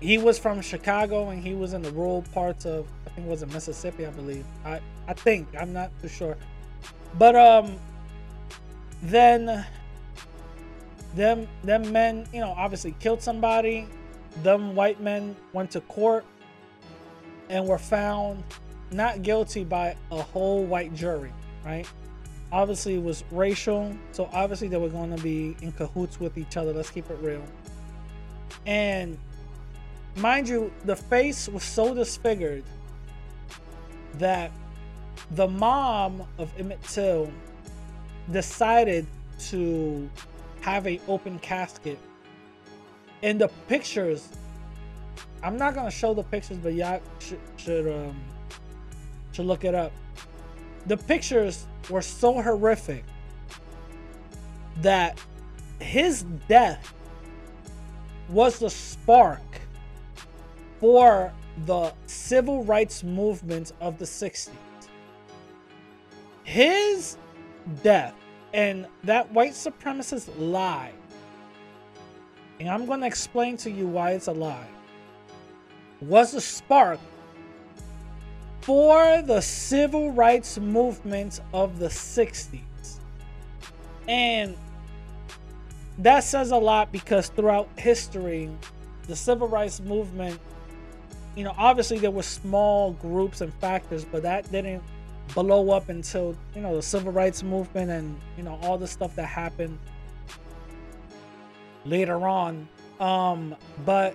[0.00, 3.30] he was from Chicago and he was in the rural parts of I think it
[3.30, 4.44] was in Mississippi, I believe.
[4.64, 6.36] I I think I'm not too sure,
[7.18, 7.76] but um,
[9.02, 9.64] then
[11.14, 13.86] them them men, you know, obviously killed somebody.
[14.42, 16.24] Them white men went to court
[17.48, 18.42] and were found
[18.90, 21.32] not guilty by a whole white jury,
[21.64, 21.86] right?
[22.50, 26.56] Obviously, it was racial, so obviously they were going to be in cahoots with each
[26.56, 26.72] other.
[26.72, 27.42] Let's keep it real.
[28.66, 29.18] And
[30.16, 32.64] mind you, the face was so disfigured
[34.14, 34.52] that
[35.32, 37.30] the mom of Emmett Till
[38.30, 39.06] decided
[39.38, 40.08] to
[40.64, 41.98] have a open casket.
[43.20, 44.30] In the pictures,
[45.42, 48.16] I'm not gonna show the pictures, but y'all should should um
[49.32, 49.92] should look it up.
[50.86, 53.04] The pictures were so horrific
[54.80, 55.20] that
[55.80, 56.94] his death
[58.30, 59.60] was the spark
[60.80, 61.30] for
[61.66, 64.48] the civil rights movement of the 60s.
[66.42, 67.18] His
[67.82, 68.14] death
[68.54, 70.92] and that white supremacist lie,
[72.60, 74.68] and I'm going to explain to you why it's a lie,
[76.00, 77.00] was a spark
[78.60, 82.60] for the civil rights movement of the 60s.
[84.06, 84.56] And
[85.98, 88.48] that says a lot because throughout history,
[89.08, 90.40] the civil rights movement
[91.36, 94.82] you know, obviously there were small groups and factors, but that didn't
[95.34, 99.14] blow up until, you know, the civil rights movement and, you know, all the stuff
[99.16, 99.78] that happened
[101.84, 102.68] later on.
[103.00, 104.14] Um, but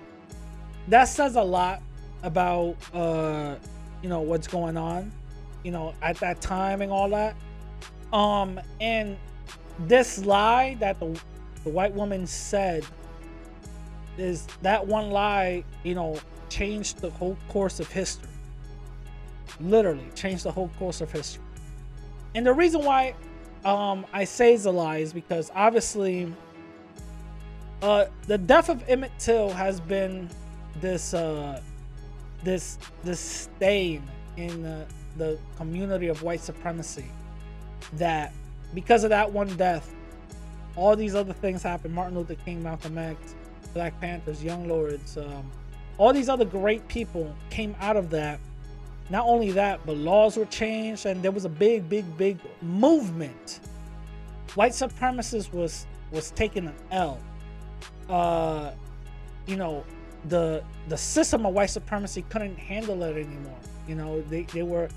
[0.88, 1.82] that says a lot
[2.22, 3.56] about uh,
[4.02, 5.12] you know, what's going on,
[5.62, 7.34] you know, at that time and all that.
[8.12, 9.16] Um, and
[9.80, 11.18] this lie that the
[11.64, 12.86] the white woman said
[14.16, 18.28] is that one lie, you know, changed the whole course of history.
[19.58, 21.42] Literally changed the whole course of history.
[22.34, 23.14] And the reason why
[23.64, 26.32] um, I say it's a lie is because obviously
[27.82, 30.28] uh, the death of Emmett Till has been
[30.80, 31.60] this uh,
[32.44, 34.02] this this stain
[34.36, 34.86] in the,
[35.16, 37.06] the community of white supremacy
[37.94, 38.32] that
[38.74, 39.92] because of that one death,
[40.76, 41.94] all these other things happened.
[41.94, 43.34] Martin Luther King, Malcolm X,
[43.74, 45.50] Black Panthers, Young Lords, um,
[45.98, 48.38] all these other great people came out of that.
[49.10, 53.60] Not only that, but laws were changed and there was a big, big, big movement.
[54.54, 57.20] White supremacists was was taking an L.
[58.08, 58.72] Uh,
[59.46, 59.84] you know,
[60.28, 63.58] the the system of white supremacy couldn't handle it anymore.
[63.88, 64.88] You know, they, they were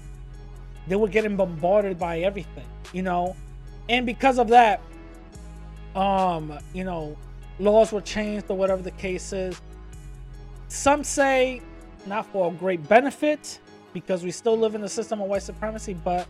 [0.88, 3.36] they were getting bombarded by everything, you know.
[3.90, 4.82] And because of that,
[5.96, 7.18] um, you know,
[7.60, 9.60] laws were changed or whatever the case is.
[10.68, 11.62] Some say
[12.06, 13.60] not for a great benefit
[13.94, 16.28] because we still live in a system of white supremacy, but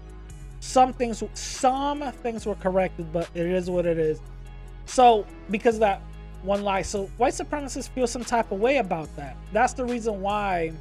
[0.59, 4.21] some things some things were corrected, but it is what it is.
[4.85, 6.01] So because of that
[6.43, 9.37] one lie, so white supremacists feel some type of way about that.
[9.51, 10.73] That's the reason why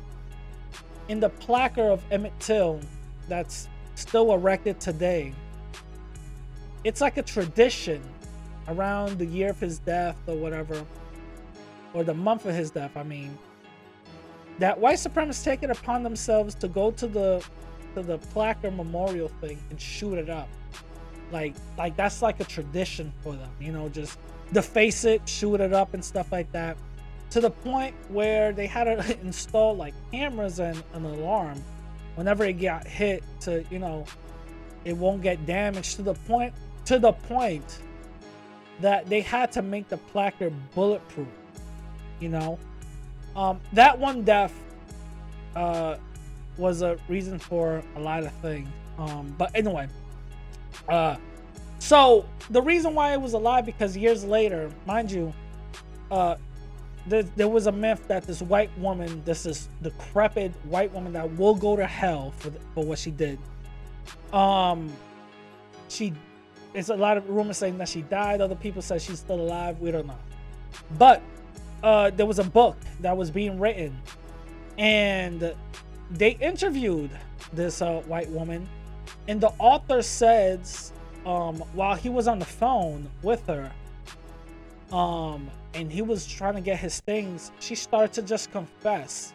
[1.09, 2.80] in the placard of Emmett Till
[3.28, 5.33] that's still erected today,
[6.85, 8.03] it's like a tradition
[8.68, 10.85] around the year of his death or whatever,
[11.95, 13.37] or the month of his death, I mean,
[14.59, 17.44] that white supremacists take it upon themselves to go to the
[17.94, 20.48] to the placard memorial thing and shoot it up.
[21.30, 24.18] Like like that's like a tradition for them, you know, just
[24.53, 26.76] deface it, shoot it up and stuff like that.
[27.30, 31.62] To the point where they had to install like cameras and an alarm
[32.14, 34.05] whenever it got hit to, you know,
[34.84, 36.53] it won't get damaged to the point
[36.84, 37.80] to the point
[38.80, 41.28] that they had to make the placard bulletproof.
[42.20, 42.59] You know,
[43.37, 44.53] um, that one death
[45.57, 45.97] uh,
[46.57, 48.68] was a reason for a lot of things.
[48.99, 49.89] Um, but anyway,
[50.89, 51.16] uh,
[51.78, 55.33] so the reason why it was alive because years later, mind you,
[56.11, 56.37] uh,
[57.07, 61.30] there, there was a myth that this white woman, this is decrepit white woman that
[61.37, 63.39] will go to hell for the, for what she did.
[64.33, 64.93] Um,
[65.89, 66.12] she,
[66.74, 68.41] it's a lot of rumors saying that she died.
[68.41, 69.80] Other people say she's still alive.
[69.80, 70.18] We don't know,
[70.99, 71.22] but
[71.83, 73.97] uh, there was a book that was being written,
[74.78, 75.55] and
[76.11, 77.11] they interviewed
[77.53, 78.68] this uh, white woman,
[79.28, 80.93] and the author says,
[81.26, 83.70] um, while he was on the phone with her,
[84.93, 89.33] um, and he was trying to get his things, she started to just confess.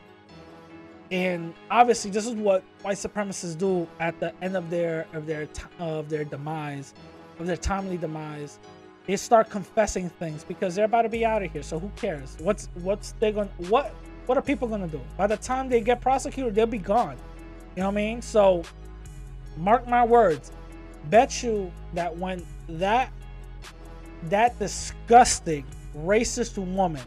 [1.10, 5.48] And obviously, this is what white supremacists do at the end of their of their
[5.80, 6.94] of their demise,
[7.40, 8.60] of their timely demise.
[9.08, 11.64] They start confessing things because they're about to be out of here.
[11.64, 12.36] So who cares?
[12.42, 13.96] What's what's they going what
[14.26, 15.00] what are people gonna do?
[15.16, 17.16] By the time they get prosecuted, they'll be gone.
[17.76, 18.22] You know what I mean?
[18.22, 18.64] So
[19.56, 20.52] mark my words.
[21.06, 23.12] Bet you that when that
[24.24, 25.64] that disgusting
[25.96, 27.04] racist woman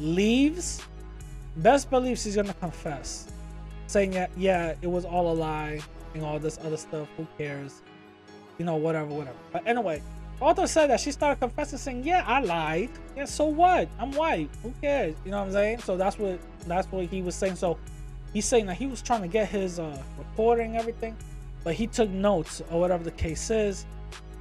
[0.00, 0.82] leaves,
[1.58, 3.28] best believe she's gonna confess,
[3.86, 5.78] saying that yeah, it was all a lie
[6.14, 7.06] and all this other stuff.
[7.16, 7.80] Who cares?
[8.58, 9.38] You know, whatever, whatever.
[9.52, 10.02] But anyway,
[10.42, 12.90] author said that she started confessing, saying, "Yeah, I lied.
[13.16, 13.88] Yeah, so what?
[13.98, 14.50] I'm white.
[14.62, 15.16] Who cares?
[15.24, 17.56] You know what I'm saying?" So that's what that's what he was saying.
[17.56, 17.78] So
[18.32, 20.02] he's saying that he was trying to get his uh,
[20.38, 21.16] everything,
[21.64, 23.86] but he took notes or whatever the case is,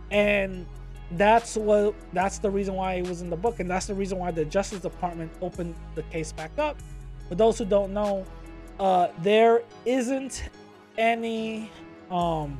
[0.10, 0.66] and
[1.18, 4.18] that's what that's the reason why it was in the book and that's the reason
[4.18, 6.78] why the justice department opened the case back up
[7.28, 8.26] for those who don't know
[8.80, 10.50] uh there isn't
[10.98, 11.70] any
[12.10, 12.58] um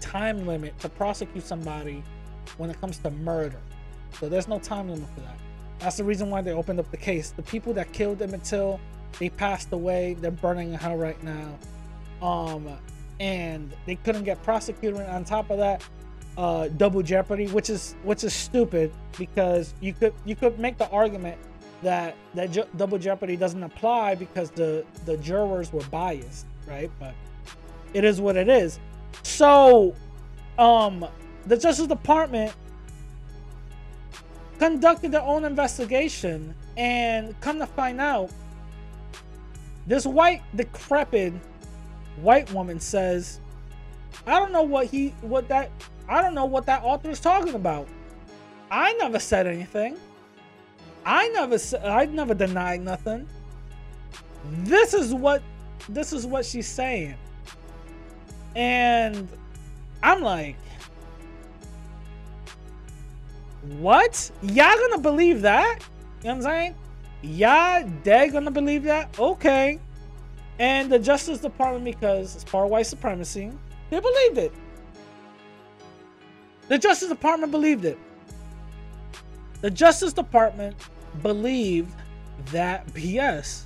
[0.00, 2.02] time limit to prosecute somebody
[2.56, 3.58] when it comes to murder
[4.18, 5.36] so there's no time limit for that
[5.78, 8.80] that's the reason why they opened up the case the people that killed emmett till
[9.18, 11.58] they passed away they're burning in hell right now
[12.26, 12.68] um
[13.20, 15.82] and they couldn't get prosecuted on top of that
[16.38, 20.88] uh, double jeopardy, which is which is stupid because you could you could make the
[20.90, 21.38] argument
[21.82, 26.90] that that ju- double jeopardy doesn't apply because the the jurors were biased, right?
[26.98, 27.14] But
[27.92, 28.78] it is what it is.
[29.22, 29.94] So,
[30.58, 31.06] um,
[31.46, 32.52] the Justice Department
[34.58, 38.30] conducted their own investigation and come to find out
[39.86, 41.32] this white decrepit
[42.20, 43.40] white woman says
[44.26, 45.70] I don't know what he what that
[46.08, 47.88] I don't know what that author is talking about.
[48.70, 49.96] I never said anything.
[51.04, 53.28] I never I never denied nothing.
[54.64, 55.42] This is what
[55.88, 57.16] this is what she's saying.
[58.54, 59.28] And
[60.02, 60.56] I'm like
[63.78, 64.30] What?
[64.42, 65.80] Y'all gonna believe that?
[66.22, 66.74] You know what I'm saying?
[67.22, 69.18] Y'all dead gonna believe that?
[69.18, 69.78] Okay.
[70.58, 73.50] And the Justice Department, because it's part white supremacy,
[73.90, 74.52] they believed it.
[76.68, 77.98] The Justice Department believed it.
[79.60, 80.76] The Justice Department
[81.22, 81.92] believed
[82.46, 83.64] that BS.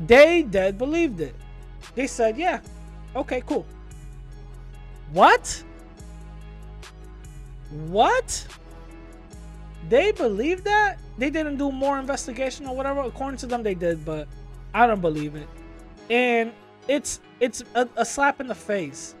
[0.00, 1.34] They dead believed it.
[1.94, 2.60] They said, yeah,
[3.16, 3.66] okay, cool.
[5.12, 5.62] What?
[7.88, 8.46] What?
[9.88, 10.98] They believe that?
[11.18, 13.00] They didn't do more investigation or whatever.
[13.00, 14.28] According to them, they did, but
[14.74, 15.48] I don't believe it.
[16.10, 16.52] And
[16.88, 19.14] it's it's a, a slap in the face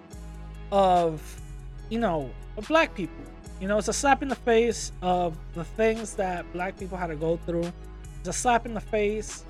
[0.70, 1.40] of
[1.88, 3.24] you know of black people
[3.60, 7.08] you know it's a slap in the face of the things that black people had
[7.08, 7.70] to go through
[8.20, 9.44] it's a slap in the face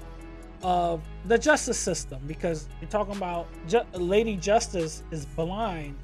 [0.66, 5.96] of the justice system because you're talking about ju- lady justice is blind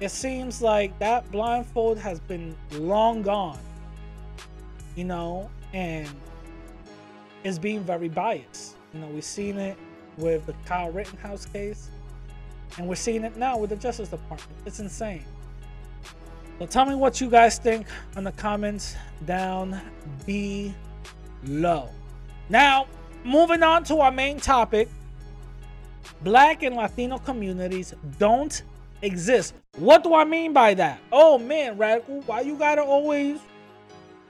[0.00, 3.58] it seems like that blindfold has been long gone
[4.94, 6.08] you know and
[7.42, 9.76] is being very biased you know we've seen it
[10.18, 11.90] with the Kyle Rittenhouse case,
[12.76, 14.58] and we're seeing it now with the Justice Department.
[14.66, 15.24] It's insane.
[16.58, 17.86] So tell me what you guys think
[18.16, 19.80] in the comments down
[20.26, 21.88] below.
[22.48, 22.86] Now,
[23.24, 24.88] moving on to our main topic
[26.22, 28.62] Black and Latino communities don't
[29.02, 29.54] exist.
[29.76, 31.00] What do I mean by that?
[31.12, 33.38] Oh man, radical, why you gotta always,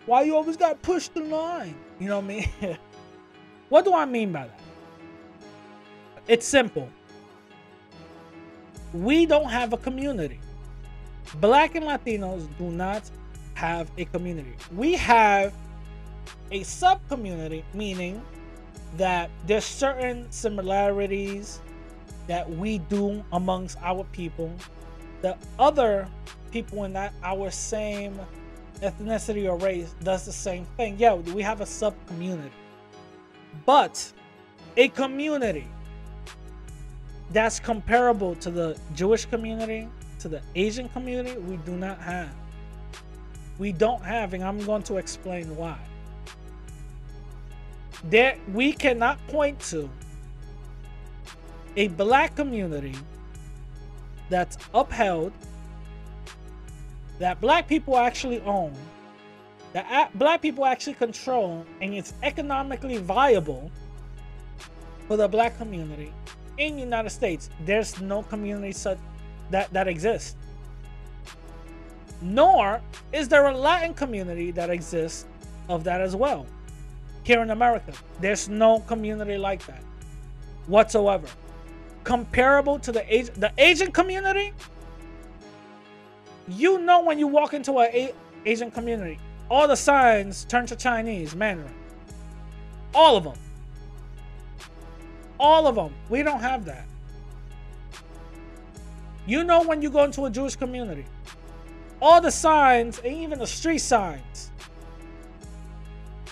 [0.07, 1.75] why you always gotta push the line?
[1.99, 2.49] You know what I mean?
[3.69, 4.61] what do I mean by that?
[6.27, 6.89] It's simple.
[8.93, 10.41] We don't have a community.
[11.41, 13.11] Black and Latinos do not
[13.55, 14.55] have a community.
[14.75, 15.53] We have
[16.51, 18.23] a sub community, meaning
[18.97, 21.61] that there's certain similarities
[22.27, 24.53] that we do amongst our people
[25.23, 26.09] that other
[26.51, 28.19] people in that our same
[28.81, 30.97] ethnicity or race does the same thing.
[30.99, 32.53] Yeah, we have a sub community.
[33.67, 34.13] But
[34.77, 35.67] a community
[37.31, 39.89] that's comparable to the Jewish community,
[40.21, 42.31] to the Asian community, we do not have.
[43.59, 45.79] We don't have, and I'm going to explain why.
[48.05, 49.91] There, we cannot point to
[51.77, 52.95] a black community
[54.31, 55.33] that's upheld,
[57.19, 58.73] that black people actually own,
[59.73, 63.71] that black people actually control, and it's economically viable
[65.07, 66.13] for the black community
[66.59, 67.51] in the United States.
[67.65, 68.99] There's no community such
[69.51, 70.37] that that exists.
[72.21, 72.81] Nor
[73.13, 75.27] is there a Latin community that exists
[75.69, 76.47] of that as well.
[77.29, 79.83] Here in America, there's no community like that
[80.67, 81.29] whatsoever
[82.03, 84.55] comparable to the Asian, the Asian community.
[86.49, 88.15] You know when you walk into a
[88.47, 89.21] Asian community,
[89.51, 91.75] all the signs turn to Chinese, Mandarin.
[92.95, 93.37] All of them.
[95.39, 95.93] All of them.
[96.09, 96.87] We don't have that.
[99.27, 101.05] You know when you go into a Jewish community,
[102.01, 104.51] all the signs, and even the street signs,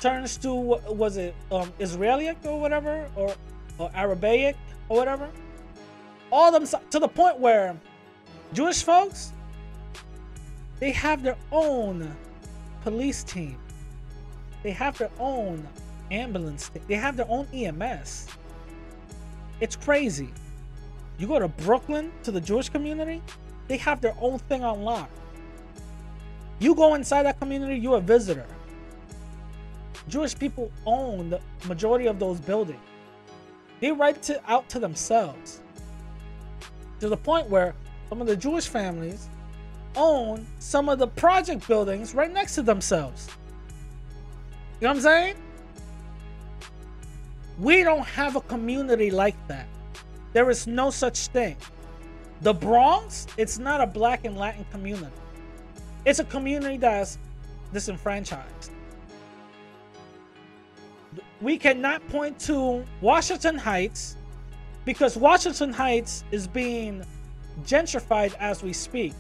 [0.07, 3.35] turns to was it um, Israelic or whatever, or,
[3.79, 4.57] or Arabic
[4.89, 5.29] or whatever
[6.31, 7.77] all them to the point where
[8.53, 9.33] Jewish folks
[10.79, 12.15] they have their own
[12.83, 13.57] police team.
[14.63, 15.67] They have their own
[16.11, 16.71] ambulance.
[16.87, 18.29] They have their own EMS.
[19.61, 20.29] It's crazy.
[21.19, 23.23] You go to Brooklyn to the Jewish community,
[23.69, 25.09] they have their own thing on lock.
[26.59, 28.47] You go inside that community, you're a visitor.
[30.09, 32.81] Jewish people own the majority of those buildings.
[33.81, 35.61] They write it out to themselves
[37.01, 37.75] to the point where
[38.09, 39.29] some of the Jewish families
[39.97, 43.29] own some of the project buildings right next to themselves.
[44.81, 45.37] You know what I'm saying?
[47.59, 49.67] We don't have a community like that.
[50.33, 51.57] There is no such thing.
[52.43, 55.11] The Bronx, it's not a black and Latin community.
[56.05, 57.19] It's a community that's
[57.73, 58.71] disenfranchised.
[61.41, 64.17] We cannot point to Washington Heights
[64.85, 67.05] because Washington Heights is being
[67.65, 69.13] gentrified as we speak.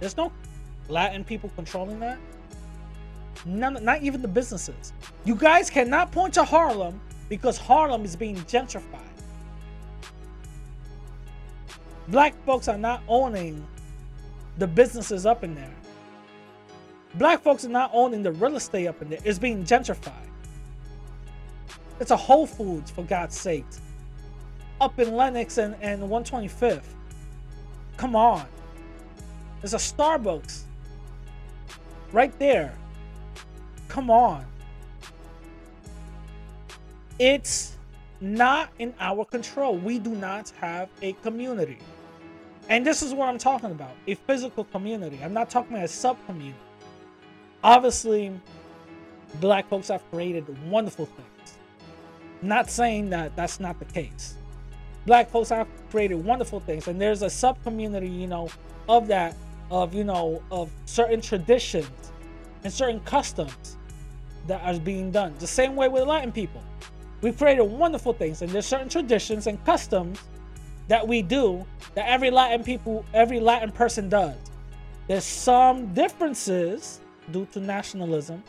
[0.00, 0.32] There's no
[0.88, 2.18] Latin people controlling that.
[3.44, 4.92] None, not even the businesses.
[5.24, 9.00] You guys cannot point to Harlem because Harlem is being gentrified.
[12.08, 13.66] Black folks are not owning
[14.58, 15.74] the businesses up in there.
[17.14, 19.20] Black folks are not owning the real estate up in there.
[19.24, 20.12] It's being gentrified.
[22.00, 23.64] It's a Whole Foods, for God's sake
[24.80, 26.82] up in Lenox and, and 125th.
[27.96, 28.46] Come on.
[29.60, 30.62] There's a Starbucks
[32.12, 32.74] right there.
[33.88, 34.44] Come on.
[37.18, 37.76] It's
[38.20, 39.76] not in our control.
[39.76, 41.78] We do not have a community.
[42.68, 45.20] And this is what I'm talking about a physical community.
[45.22, 46.58] I'm not talking about a sub community.
[47.62, 48.32] Obviously,
[49.40, 51.33] black folks have created wonderful things.
[52.44, 54.36] Not saying that that's not the case.
[55.06, 58.50] Black folks have created wonderful things and there's a sub community you know
[58.86, 59.34] of that
[59.70, 62.12] of you know of certain traditions
[62.62, 63.78] and certain customs
[64.46, 65.34] that are being done.
[65.38, 66.62] The same way with latin people.
[67.22, 70.20] We've created wonderful things and there's certain traditions and customs
[70.88, 71.64] that we do
[71.94, 74.36] that every latin people every latin person does.
[75.08, 77.00] There's some differences
[77.32, 78.44] due to nationalism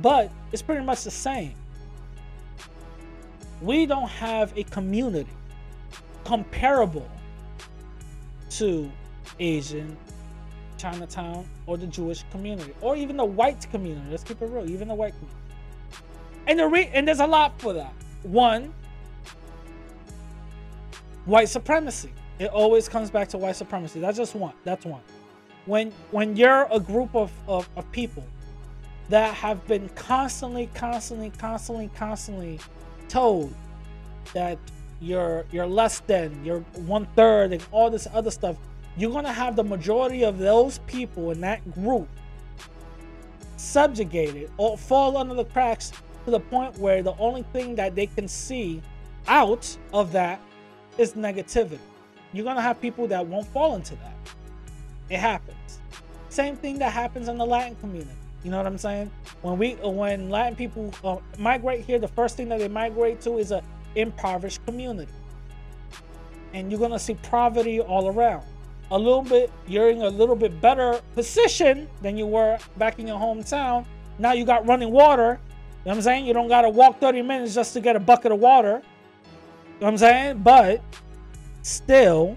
[0.00, 1.54] but it's pretty much the same
[3.62, 5.30] we don't have a community
[6.24, 7.08] comparable
[8.50, 8.90] to
[9.38, 9.96] Asian,
[10.76, 14.06] Chinatown, or the Jewish community, or even the white community.
[14.10, 15.38] Let's keep it real, even the white community.
[16.46, 17.92] And the re- and there's a lot for that.
[18.24, 18.74] One,
[21.24, 22.12] white supremacy.
[22.38, 24.00] It always comes back to white supremacy.
[24.00, 24.54] That's just one.
[24.64, 25.02] That's one.
[25.66, 28.24] When when you're a group of, of, of people
[29.08, 32.58] that have been constantly, constantly, constantly, constantly
[33.12, 33.52] told
[34.32, 34.58] that
[35.00, 38.56] you're you're less than, you're one third, and all this other stuff,
[38.96, 42.08] you're gonna have the majority of those people in that group
[43.58, 45.92] subjugated or fall under the cracks
[46.24, 48.80] to the point where the only thing that they can see
[49.28, 50.40] out of that
[50.96, 51.78] is negativity.
[52.32, 54.16] You're gonna have people that won't fall into that.
[55.10, 55.80] It happens.
[56.30, 58.21] Same thing that happens in the Latin community.
[58.42, 59.10] You know what I'm saying?
[59.42, 63.38] When we when Latin people uh, migrate here, the first thing that they migrate to
[63.38, 63.62] is a
[63.94, 65.12] impoverished community.
[66.52, 68.44] And you're to see poverty all around.
[68.90, 73.06] a little bit, you're in a little bit better position than you were back in
[73.06, 73.86] your hometown.
[74.18, 75.38] Now you got running water.
[75.84, 76.26] You know what I'm saying?
[76.26, 78.82] You don't gotta walk 30 minutes just to get a bucket of water.
[78.82, 80.38] You know what I'm saying?
[80.42, 80.82] But
[81.62, 82.36] still,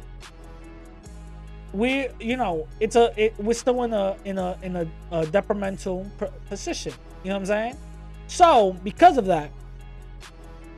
[1.76, 5.26] we, you know, it's a, it, we're still in a, in a, in a, a
[5.26, 6.94] detrimental p- position.
[7.24, 7.78] You know what I'm saying?
[8.28, 9.52] So because of that,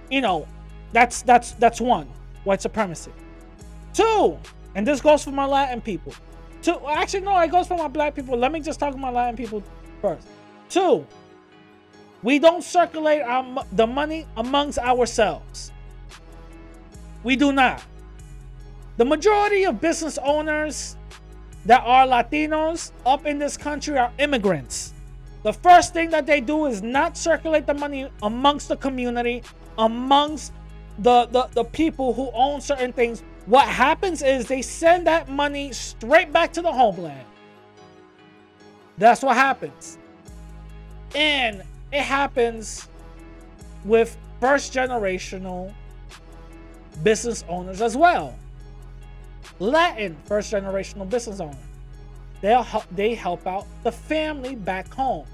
[0.09, 0.47] you know,
[0.93, 2.07] that's that's that's one
[2.45, 3.11] white supremacy.
[3.93, 4.37] Two,
[4.75, 6.13] and this goes for my Latin people.
[6.61, 8.37] Two, actually no, it goes for my black people.
[8.37, 9.63] Let me just talk about Latin people
[10.01, 10.27] first.
[10.69, 11.05] Two,
[12.23, 15.71] we don't circulate our, the money amongst ourselves.
[17.23, 17.83] We do not.
[18.97, 20.97] The majority of business owners
[21.65, 24.93] that are Latinos up in this country are immigrants.
[25.43, 29.43] The first thing that they do is not circulate the money amongst the community,
[29.77, 30.51] amongst
[30.97, 33.21] the, the, the people who own certain things.
[33.45, 37.25] What happens is they send that money straight back to the homeland.
[38.97, 39.99] That's what happens.
[41.13, 41.61] And
[41.93, 42.87] it happens
[43.85, 45.71] with first generational
[47.03, 48.33] business owners as well.
[49.59, 51.57] Latin first generational business owner.
[52.41, 55.25] They'll help, they help out the family back home.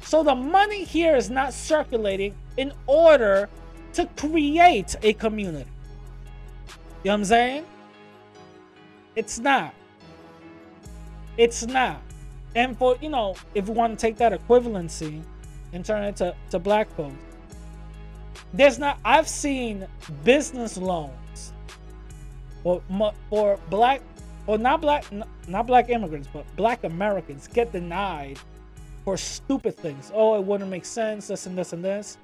[0.00, 3.48] So the money here is not circulating in order
[3.94, 5.70] to create a community.
[6.68, 6.74] You
[7.06, 7.66] know what I'm saying?
[9.16, 9.74] It's not.
[11.36, 12.02] It's not.
[12.54, 15.22] And for, you know, if we want to take that equivalency
[15.72, 17.14] and turn it to, to black folks,
[18.52, 19.86] there's not, I've seen
[20.24, 21.12] business loans
[22.64, 24.02] mu- for black,
[24.46, 25.04] or not black,
[25.46, 28.38] not black immigrants, but black Americans get denied
[29.04, 30.10] for stupid things.
[30.14, 32.18] Oh, it wouldn't make sense, this and this and this.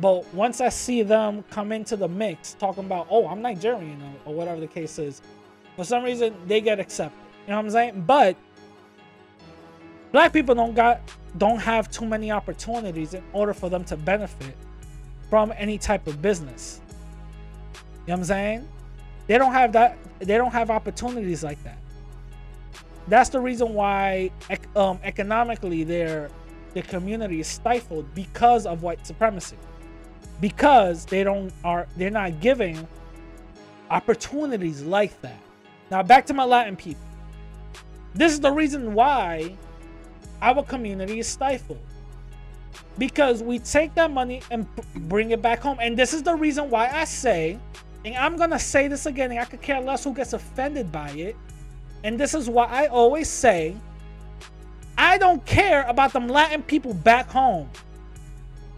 [0.00, 4.30] But once I see them come into the mix talking about, oh, I'm Nigerian or,
[4.30, 5.20] or whatever the case is,
[5.76, 7.18] for some reason they get accepted.
[7.46, 8.04] You know what I'm saying?
[8.06, 8.36] But
[10.12, 11.00] black people don't got
[11.38, 14.54] don't have too many opportunities in order for them to benefit
[15.30, 16.80] from any type of business.
[17.72, 18.68] You know what I'm saying?
[19.32, 21.78] They don't have that they don't have opportunities like that.
[23.08, 24.30] That's the reason why
[24.76, 26.28] um, economically their
[26.74, 29.56] their community is stifled because of white supremacy.
[30.42, 32.86] Because they don't are they're not giving
[33.88, 35.40] opportunities like that.
[35.90, 37.00] Now back to my Latin people.
[38.12, 39.56] This is the reason why
[40.42, 41.80] our community is stifled.
[42.98, 44.66] Because we take that money and
[45.08, 45.78] bring it back home.
[45.80, 47.58] And this is the reason why I say,
[48.04, 51.10] and I'm gonna say this again, and I could care less who gets offended by
[51.10, 51.36] it.
[52.04, 53.76] And this is why I always say,
[54.98, 57.68] I don't care about them Latin people back home.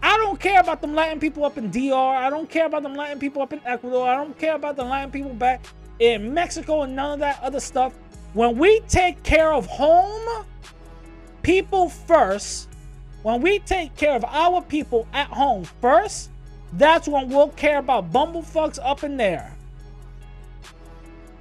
[0.01, 1.95] I don't care about them Latin people up in DR.
[1.95, 4.07] I don't care about them Latin people up in Ecuador.
[4.07, 5.65] I don't care about the Latin people back
[5.99, 7.93] in Mexico and none of that other stuff.
[8.33, 10.45] When we take care of home,
[11.41, 12.69] people first,
[13.23, 16.29] when we take care of our people at home first,
[16.73, 19.51] that's when we'll care about bumblefucks up in there.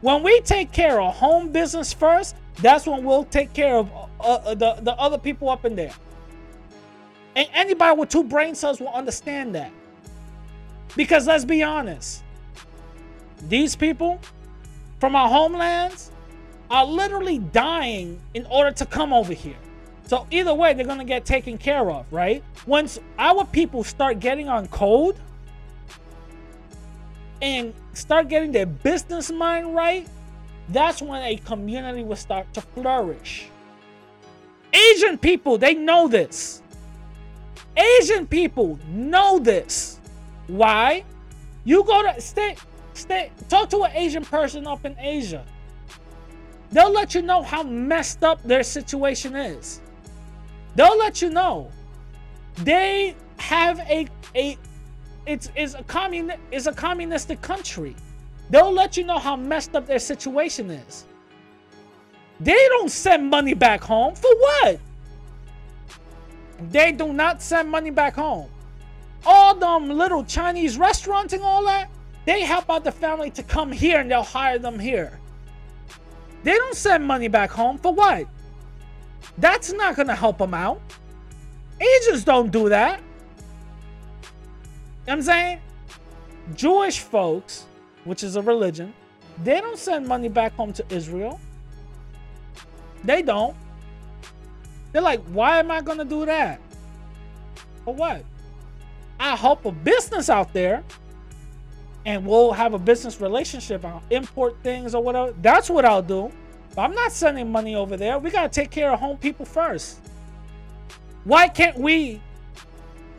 [0.01, 4.35] When we take care of home business first, that's when we'll take care of uh,
[4.35, 5.93] uh, the, the other people up in there.
[7.37, 9.73] And anybody with two brain cells will understand that.
[10.95, 12.23] Because let's be honest,
[13.49, 14.21] these people
[15.01, 16.11] from our homelands
[16.71, 19.57] are literally dying in order to come over here.
[20.07, 22.43] So either way, they're gonna get taken care of, right?
[22.67, 25.17] Once our people start getting on code
[27.41, 30.07] and start getting their business mind right,
[30.69, 33.49] that's when a community will start to flourish.
[34.73, 36.63] Asian people, they know this.
[37.77, 40.01] Asian people know this.
[40.47, 41.05] Why?
[41.65, 42.57] You go to stay,
[42.93, 45.45] stay, talk to an Asian person up in Asia.
[46.71, 49.81] They'll let you know how messed up their situation is.
[50.75, 51.71] They'll let you know.
[52.57, 54.57] They have a a
[55.27, 57.95] it's is a commun is a communistic country.
[58.51, 61.05] They'll let you know how messed up their situation is.
[62.41, 64.79] They don't send money back home for what?
[66.71, 68.49] They do not send money back home.
[69.25, 71.91] All them little Chinese restaurants and all that,
[72.27, 75.19] they help out the family to come here and they'll hire them here.
[76.43, 78.27] They don't send money back home for what?
[79.39, 80.81] That's not gonna help them out.
[81.81, 83.01] Asians don't do that.
[83.01, 83.05] You
[85.09, 85.61] know I'm saying?
[86.55, 87.67] Jewish folks,
[88.05, 88.93] which is a religion,
[89.43, 91.41] they don't send money back home to Israel.
[93.03, 93.57] They don't.
[94.93, 96.61] They're like, why am I gonna do that?
[97.85, 98.25] For what?
[99.19, 100.85] I help a business out there
[102.07, 103.85] and we'll have a business relationship.
[103.85, 105.35] I'll import things or whatever.
[105.41, 106.31] That's what I'll do.
[106.75, 108.19] But I'm not sending money over there.
[108.19, 110.01] We gotta take care of home people first.
[111.25, 112.21] Why can't we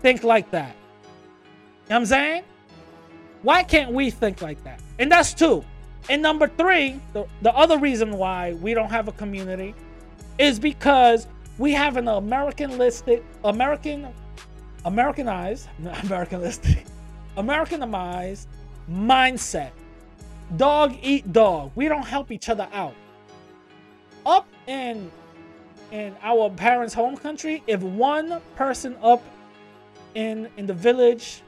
[0.01, 0.75] think like that?
[0.75, 2.43] You know what I'm saying?
[3.41, 4.81] Why can't we think like that?
[4.99, 5.63] And that's two.
[6.09, 9.73] And number three, the, the other reason why we don't have a community
[10.37, 11.27] is because
[11.57, 14.07] we have an American-listed, American,
[14.83, 16.83] Americanized, not American-listed,
[17.37, 18.47] Americanized
[18.89, 19.71] mindset.
[20.57, 21.71] Dog eat dog.
[21.75, 22.93] We don't help each other out.
[24.25, 25.11] Up in
[25.91, 29.23] in our parents' home country, if one person up
[30.15, 31.41] in in the village,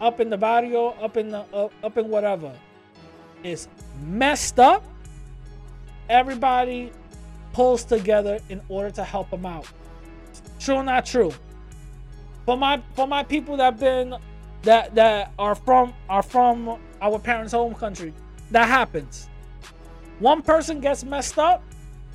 [0.00, 2.52] up in the barrio, up in the up, up in whatever,
[3.44, 3.68] is
[4.02, 4.84] messed up,
[6.08, 6.90] everybody
[7.52, 9.66] pulls together in order to help them out.
[10.58, 11.32] True or not true?
[12.44, 14.14] For my for my people that been
[14.62, 18.12] that that are from are from our parents' home country,
[18.50, 19.28] that happens.
[20.18, 21.62] One person gets messed up,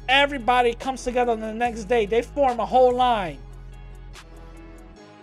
[0.07, 2.05] everybody comes together on the next day.
[2.05, 3.39] They form a whole line.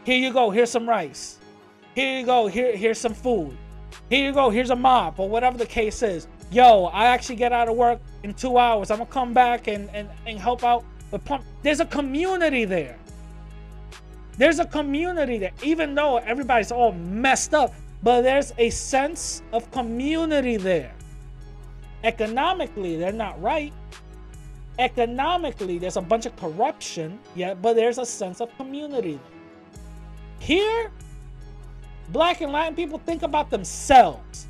[0.05, 1.39] Here you go, here's some rice.
[1.95, 3.57] Here you go, here, here's some food.
[4.09, 6.29] Here you go, here's a mop, or whatever the case is.
[6.51, 8.91] Yo, I actually get out of work in two hours.
[8.91, 11.45] I'm gonna come back and, and, and help out with pump.
[11.63, 12.97] There's a community there.
[14.39, 19.71] There's a community there, even though everybody's all messed up, but there's a sense of
[19.73, 20.95] community there.
[22.05, 23.73] Economically, they're not right.
[24.79, 29.19] Economically, there's a bunch of corruption, yeah, but there's a sense of community.
[30.39, 30.91] Here,
[32.11, 34.47] black and Latin people think about themselves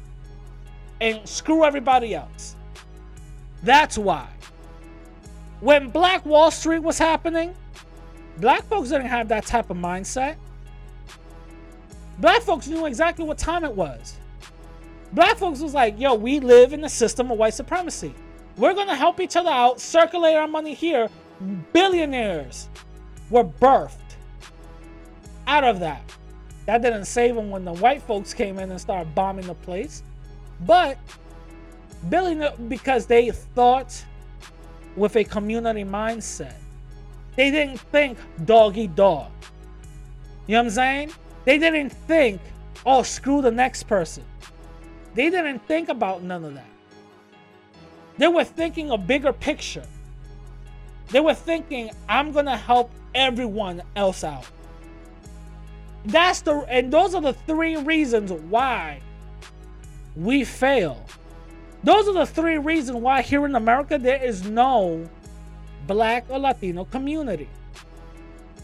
[1.00, 2.56] and screw everybody else.
[3.62, 4.28] That's why.
[5.60, 7.54] When Black Wall Street was happening,
[8.36, 10.36] black folks didn't have that type of mindset.
[12.18, 14.16] Black folks knew exactly what time it was.
[15.12, 18.14] Black folks was like, yo, we live in the system of white supremacy.
[18.58, 21.08] We're gonna help each other out, circulate our money here.
[21.72, 22.68] Billionaires
[23.30, 24.16] were birthed
[25.46, 26.02] out of that.
[26.66, 30.02] That didn't save them when the white folks came in and started bombing the place.
[30.66, 30.98] But
[32.10, 34.04] billionaire because they thought
[34.96, 36.54] with a community mindset.
[37.36, 39.30] They didn't think doggy dog.
[40.48, 41.12] You know what I'm saying?
[41.44, 42.40] They didn't think,
[42.84, 44.24] oh, screw the next person.
[45.14, 46.77] They didn't think about none of that.
[48.18, 49.86] They were thinking a bigger picture.
[51.10, 54.46] They were thinking, I'm gonna help everyone else out.
[56.04, 59.00] That's the and those are the three reasons why
[60.16, 61.04] we fail.
[61.84, 65.08] Those are the three reasons why here in America there is no
[65.86, 67.48] black or Latino community.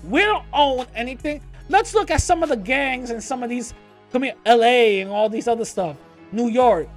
[0.04, 1.40] We don't own anything.
[1.68, 3.72] Let's look at some of the gangs and some of these,
[4.12, 5.96] come here, LA and all these other stuff,
[6.30, 6.88] New York,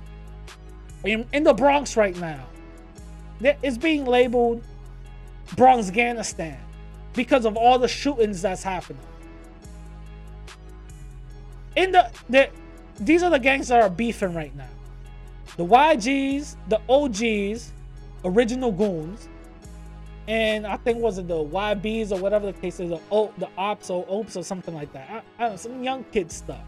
[1.08, 2.46] in, in the Bronx right now.
[3.42, 4.64] It's being labeled
[5.56, 6.60] Bronx Afghanistan
[7.14, 9.02] because of all the shootings that's happening.
[11.76, 12.50] In the, the
[13.00, 14.70] these are the gangs that are beefing right now.
[15.58, 17.72] The YGs, the OGs,
[18.26, 19.28] original goons,
[20.28, 23.50] and I think was it the YBs or whatever the case is, the o, the
[23.58, 25.10] ops or ops or something like that.
[25.10, 26.62] I, I don't know, some young kid stuff.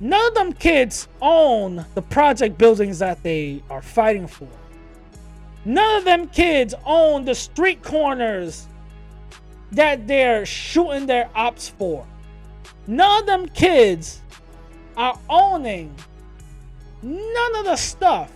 [0.00, 4.48] None of them kids own the project buildings that they are fighting for.
[5.64, 8.68] None of them kids own the street corners
[9.72, 12.06] that they're shooting their ops for.
[12.86, 14.20] None of them kids
[14.96, 15.94] are owning
[17.02, 18.32] none of the stuff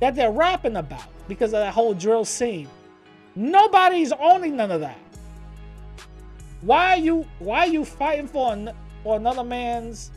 [0.00, 2.68] that they're rapping about because of that whole drill scene.
[3.34, 4.98] Nobody's owning none of that.
[6.60, 8.54] Why are you why are you fighting for
[9.04, 10.10] for another man's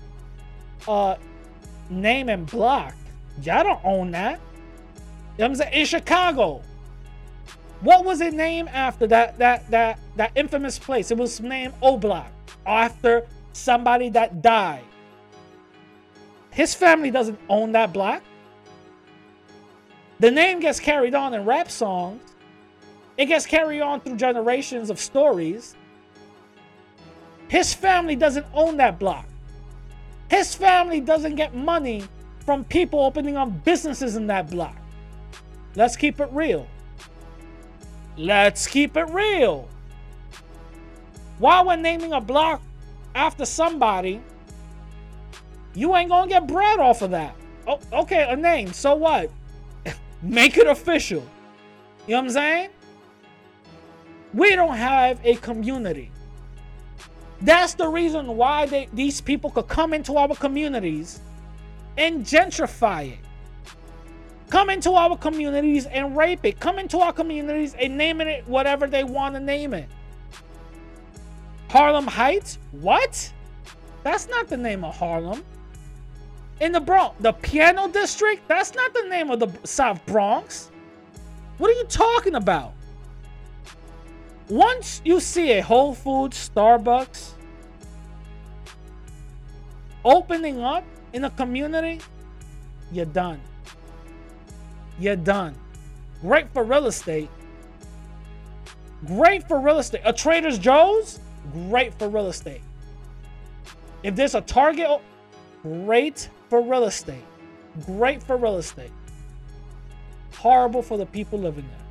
[0.87, 1.15] uh
[1.91, 2.95] name and block?
[3.43, 4.39] Y'all don't own that.
[5.37, 5.73] You know I'm saying?
[5.73, 6.63] In Chicago.
[7.81, 11.11] What was it named after that that that that infamous place?
[11.11, 12.31] It was named O Block
[12.65, 14.83] after somebody that died.
[16.49, 18.23] His family doesn't own that block.
[20.19, 22.19] The name gets carried on in rap songs.
[23.15, 25.75] It gets carried on through generations of stories.
[27.47, 29.25] His family doesn't own that block.
[30.29, 32.03] His family doesn't get money
[32.39, 34.75] from people opening up businesses in that block.
[35.75, 36.67] Let's keep it real.
[38.17, 39.69] Let's keep it real.
[41.39, 42.61] Why, when naming a block
[43.13, 44.21] after somebody,
[45.75, 47.35] you ain't gonna get bread off of that.
[47.67, 48.73] Oh, okay, a name.
[48.73, 49.29] So what?
[50.21, 51.23] Make it official.
[52.07, 52.69] You know what I'm saying?
[54.33, 56.11] We don't have a community.
[57.41, 61.19] That's the reason why they, these people could come into our communities
[61.97, 63.19] and gentrify it.
[64.49, 66.59] come into our communities and rape it.
[66.59, 69.89] Come into our communities and name it whatever they want to name it.
[71.69, 72.57] Harlem Heights?
[72.71, 73.31] What?
[74.03, 75.43] That's not the name of Harlem.
[76.61, 78.47] In the Bronx, the Piano District?
[78.47, 80.71] That's not the name of the South Bronx.
[81.57, 82.73] What are you talking about?
[84.49, 87.31] Once you see a Whole Foods, Starbucks
[90.05, 91.99] opening up in a community,
[92.91, 93.41] you're done.
[94.99, 95.53] You're done.
[96.21, 97.29] Great for real estate.
[99.05, 100.01] Great for real estate.
[100.05, 101.19] A Trader's Joe's,
[101.51, 102.61] great for real estate.
[104.03, 105.01] If there's a Target,
[105.61, 107.23] great for real estate.
[107.85, 108.91] Great for real estate.
[110.35, 111.86] Horrible for the people living there.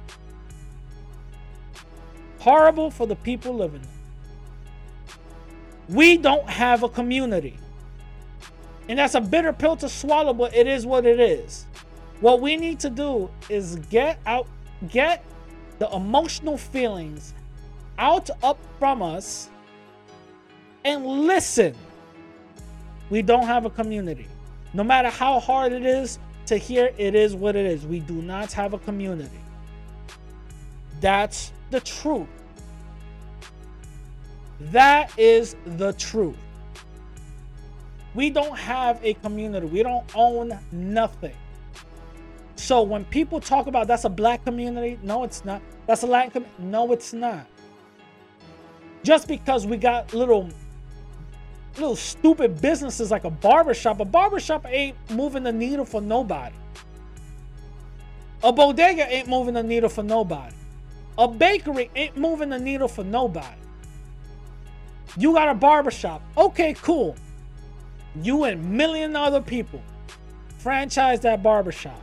[2.47, 3.85] Horrible for the people living.
[5.89, 7.59] We don't have a community.
[8.89, 11.67] And that's a bitter pill to swallow, but it is what it is.
[12.21, 14.47] What we need to do is get out,
[14.91, 15.25] get
[15.81, 17.35] the emotional feelings
[17.99, 19.51] out up from us
[20.85, 21.75] and listen.
[23.11, 24.29] We don't have a community.
[24.73, 27.85] No matter how hard it is to hear, it is what it is.
[27.85, 29.41] We do not have a community.
[31.01, 32.29] That's the truth.
[34.61, 36.37] That is the truth.
[38.15, 39.67] We don't have a community.
[39.67, 41.35] We don't own nothing.
[42.57, 45.61] So when people talk about that's a black community, no, it's not.
[45.87, 46.63] That's a Latin community.
[46.63, 47.47] No, it's not.
[49.03, 50.49] Just because we got little
[51.77, 56.57] little stupid businesses like a barbershop, a barbershop ain't moving the needle for nobody.
[58.43, 60.55] A bodega ain't moving the needle for nobody.
[61.19, 63.61] A bakery ain't moving the needle for nobody.
[65.17, 66.23] You got a barbershop.
[66.37, 67.17] Okay, cool.
[68.23, 69.83] You and million other people
[70.59, 72.01] franchise that barbershop.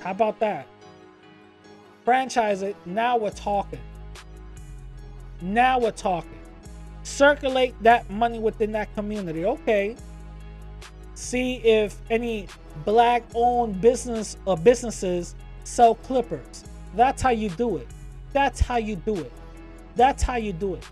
[0.00, 0.66] How about that?
[2.04, 2.76] Franchise it.
[2.86, 3.80] Now we're talking.
[5.42, 6.38] Now we're talking.
[7.02, 9.44] Circulate that money within that community.
[9.44, 9.96] Okay.
[11.14, 12.46] See if any
[12.84, 16.64] black owned business or businesses sell clippers.
[16.94, 17.88] That's how you do it.
[18.32, 19.32] That's how you do it.
[19.96, 20.84] That's how you do it.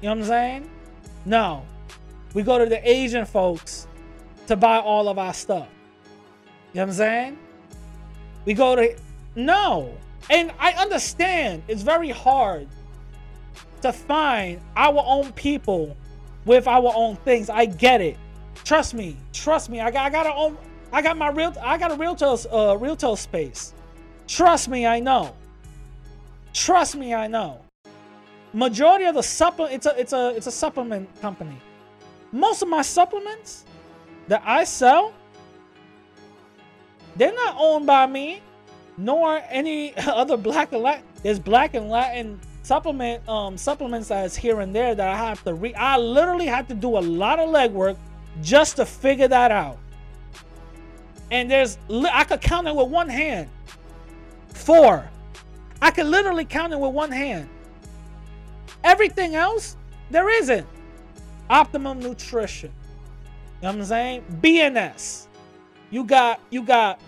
[0.00, 0.70] You know what I'm saying?
[1.24, 1.64] No.
[2.34, 3.86] We go to the Asian folks
[4.46, 5.68] to buy all of our stuff.
[6.72, 7.38] You know what I'm saying?
[8.44, 8.96] We go to
[9.34, 9.94] no.
[10.30, 12.68] And I understand it's very hard
[13.82, 15.96] to find our own people
[16.44, 17.50] with our own things.
[17.50, 18.16] I get it.
[18.64, 19.16] Trust me.
[19.32, 19.80] Trust me.
[19.80, 20.56] I got I got a own
[20.92, 23.74] I got my real I got a realtor uh realtor space.
[24.26, 25.34] Trust me, I know.
[26.52, 27.60] Trust me, I know.
[28.52, 31.56] Majority of the supplement it's a it's a it's a supplement company.
[32.32, 33.64] Most of my supplements
[34.28, 35.14] that I sell
[37.16, 38.40] they're not owned by me,
[38.96, 41.04] nor any other black and Latin.
[41.22, 45.54] There's black and Latin supplement um supplements that's here and there that I have to
[45.54, 45.74] read.
[45.76, 47.96] I literally had to do a lot of legwork
[48.42, 49.78] just to figure that out.
[51.30, 51.78] And there's
[52.12, 53.48] I could count it with one hand.
[54.48, 55.08] Four.
[55.80, 57.48] I could literally count it with one hand.
[58.84, 59.76] Everything else,
[60.10, 60.66] there isn't.
[61.48, 62.70] Optimum nutrition.
[63.60, 64.24] You know what I'm saying?
[64.40, 65.26] BNS.
[65.90, 67.00] You got you got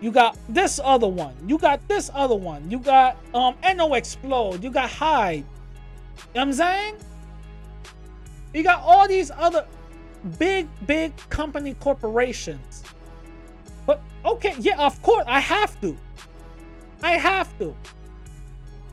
[0.00, 1.34] you got this other one.
[1.46, 2.70] You got this other one.
[2.70, 4.64] You got um NO Explode.
[4.64, 5.36] You got Hyde.
[5.36, 5.46] You know
[6.32, 6.94] what I'm saying?
[8.54, 9.66] You got all these other
[10.38, 12.82] big, big company corporations.
[13.86, 15.96] But okay, yeah, of course, I have to.
[17.02, 17.74] I have to.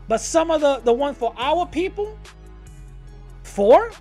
[0.07, 2.17] But some of the the one for our people,
[3.43, 3.91] four,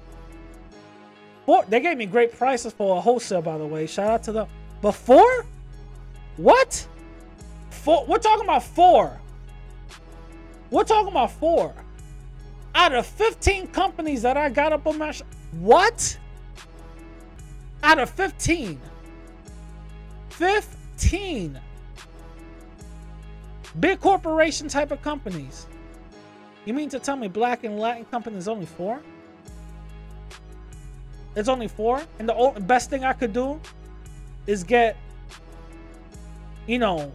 [1.44, 1.64] four.
[1.68, 3.86] They gave me great prices for a wholesale, by the way.
[3.86, 4.46] Shout out to them.
[4.82, 5.46] But four,
[6.36, 6.86] what?
[7.70, 8.06] Four.
[8.06, 9.18] We're talking about four.
[10.70, 11.74] We're talking about four.
[12.74, 15.22] Out of 15 companies that I got up on my sh-
[15.52, 16.18] what?
[17.82, 18.78] Out of 15.
[20.30, 21.60] 15
[23.80, 25.66] big corporation type of companies.
[26.66, 29.00] You mean to tell me black and Latin companies only four?
[31.36, 33.60] It's only four, and the best thing I could do
[34.46, 34.96] is get,
[36.66, 37.12] you know,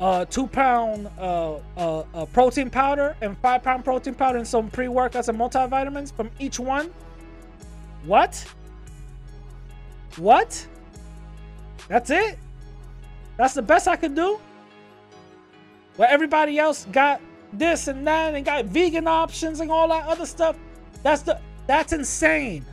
[0.00, 4.70] uh, two pound uh, uh, uh, protein powder and five pound protein powder and some
[4.70, 6.90] pre workouts and multivitamins from each one.
[8.04, 8.44] What?
[10.16, 10.66] What?
[11.88, 12.38] That's it?
[13.38, 14.38] That's the best I could do?
[15.96, 17.20] Where everybody else got
[17.58, 20.56] this and that and got vegan options and all that other stuff.
[21.02, 22.64] That's the that's insane.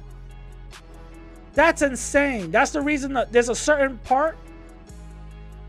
[1.53, 2.51] That's insane.
[2.51, 4.37] That's the reason that there's a certain part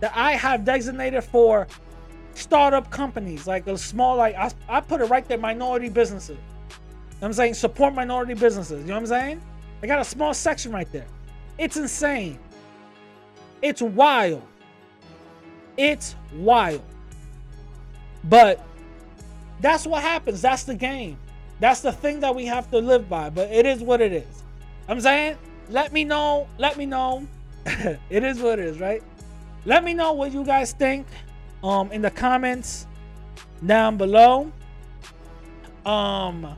[0.00, 1.66] that I have designated for
[2.34, 6.38] startup companies, like a small, like I, I put it right there, minority businesses.
[7.20, 8.80] I'm saying support minority businesses.
[8.80, 9.42] You know what I'm saying?
[9.82, 11.06] I got a small section right there.
[11.58, 12.38] It's insane.
[13.60, 14.42] It's wild.
[15.76, 16.82] It's wild.
[18.24, 18.64] But
[19.62, 20.42] that's what happens.
[20.42, 21.16] That's the game.
[21.60, 23.30] That's the thing that we have to live by.
[23.30, 24.42] But it is what it is.
[24.88, 25.38] I'm saying,
[25.70, 26.48] let me know.
[26.58, 27.26] Let me know.
[27.66, 29.02] it is what it is, right?
[29.64, 31.06] Let me know what you guys think
[31.62, 32.88] um in the comments
[33.64, 34.50] down below.
[35.86, 36.56] Um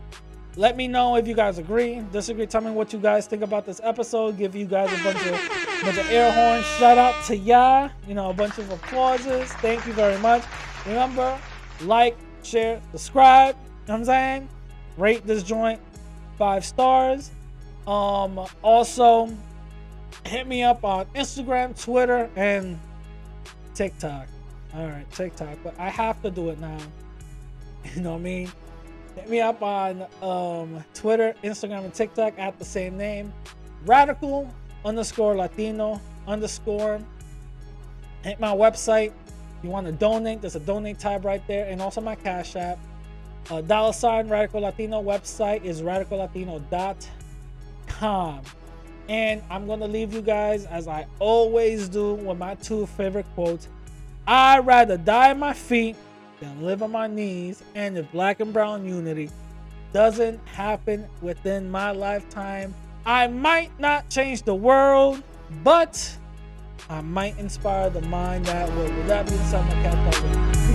[0.56, 2.47] let me know if you guys agree, disagree.
[2.47, 4.39] Tell me what you guys think about this episode.
[4.39, 6.64] Give you guys a bunch of bunch of air horns.
[6.78, 7.89] Shout out to ya.
[8.06, 9.52] You know, a bunch of applauses.
[9.55, 10.44] Thank you very much.
[10.86, 11.39] Remember,
[11.82, 13.56] like, share, subscribe.
[13.56, 14.48] You know what I'm saying?
[14.96, 15.80] Rate this joint
[16.38, 17.30] five stars.
[17.86, 19.30] Um, also
[20.24, 22.78] hit me up on Instagram, Twitter, and
[23.74, 24.28] TikTok.
[24.74, 26.78] All right, TikTok, but I have to do it now.
[27.94, 28.52] You know what I mean?
[29.14, 33.30] Hit me up on um, Twitter, Instagram, and TikTok at the same name.
[33.84, 34.50] Radical
[34.86, 36.98] underscore Latino underscore.
[38.22, 39.12] Hit my website.
[39.65, 40.43] You want to donate?
[40.43, 42.78] There's a donate tab right there, and also my Cash App.
[43.51, 48.43] Uh, dollar sign Radical Latino website is radicallatino.com.
[49.09, 53.24] And I'm going to leave you guys, as I always do, with my two favorite
[53.35, 53.69] quotes.
[54.27, 55.97] I'd rather die on my feet
[56.41, 57.62] than live on my knees.
[57.74, 59.31] And if black and brown unity
[59.95, 62.74] doesn't happen within my lifetime,
[63.07, 65.23] I might not change the world,
[65.62, 66.19] but
[66.90, 68.82] I might inspire the mind that will.
[68.85, 70.73] With that being said, my cat, peace.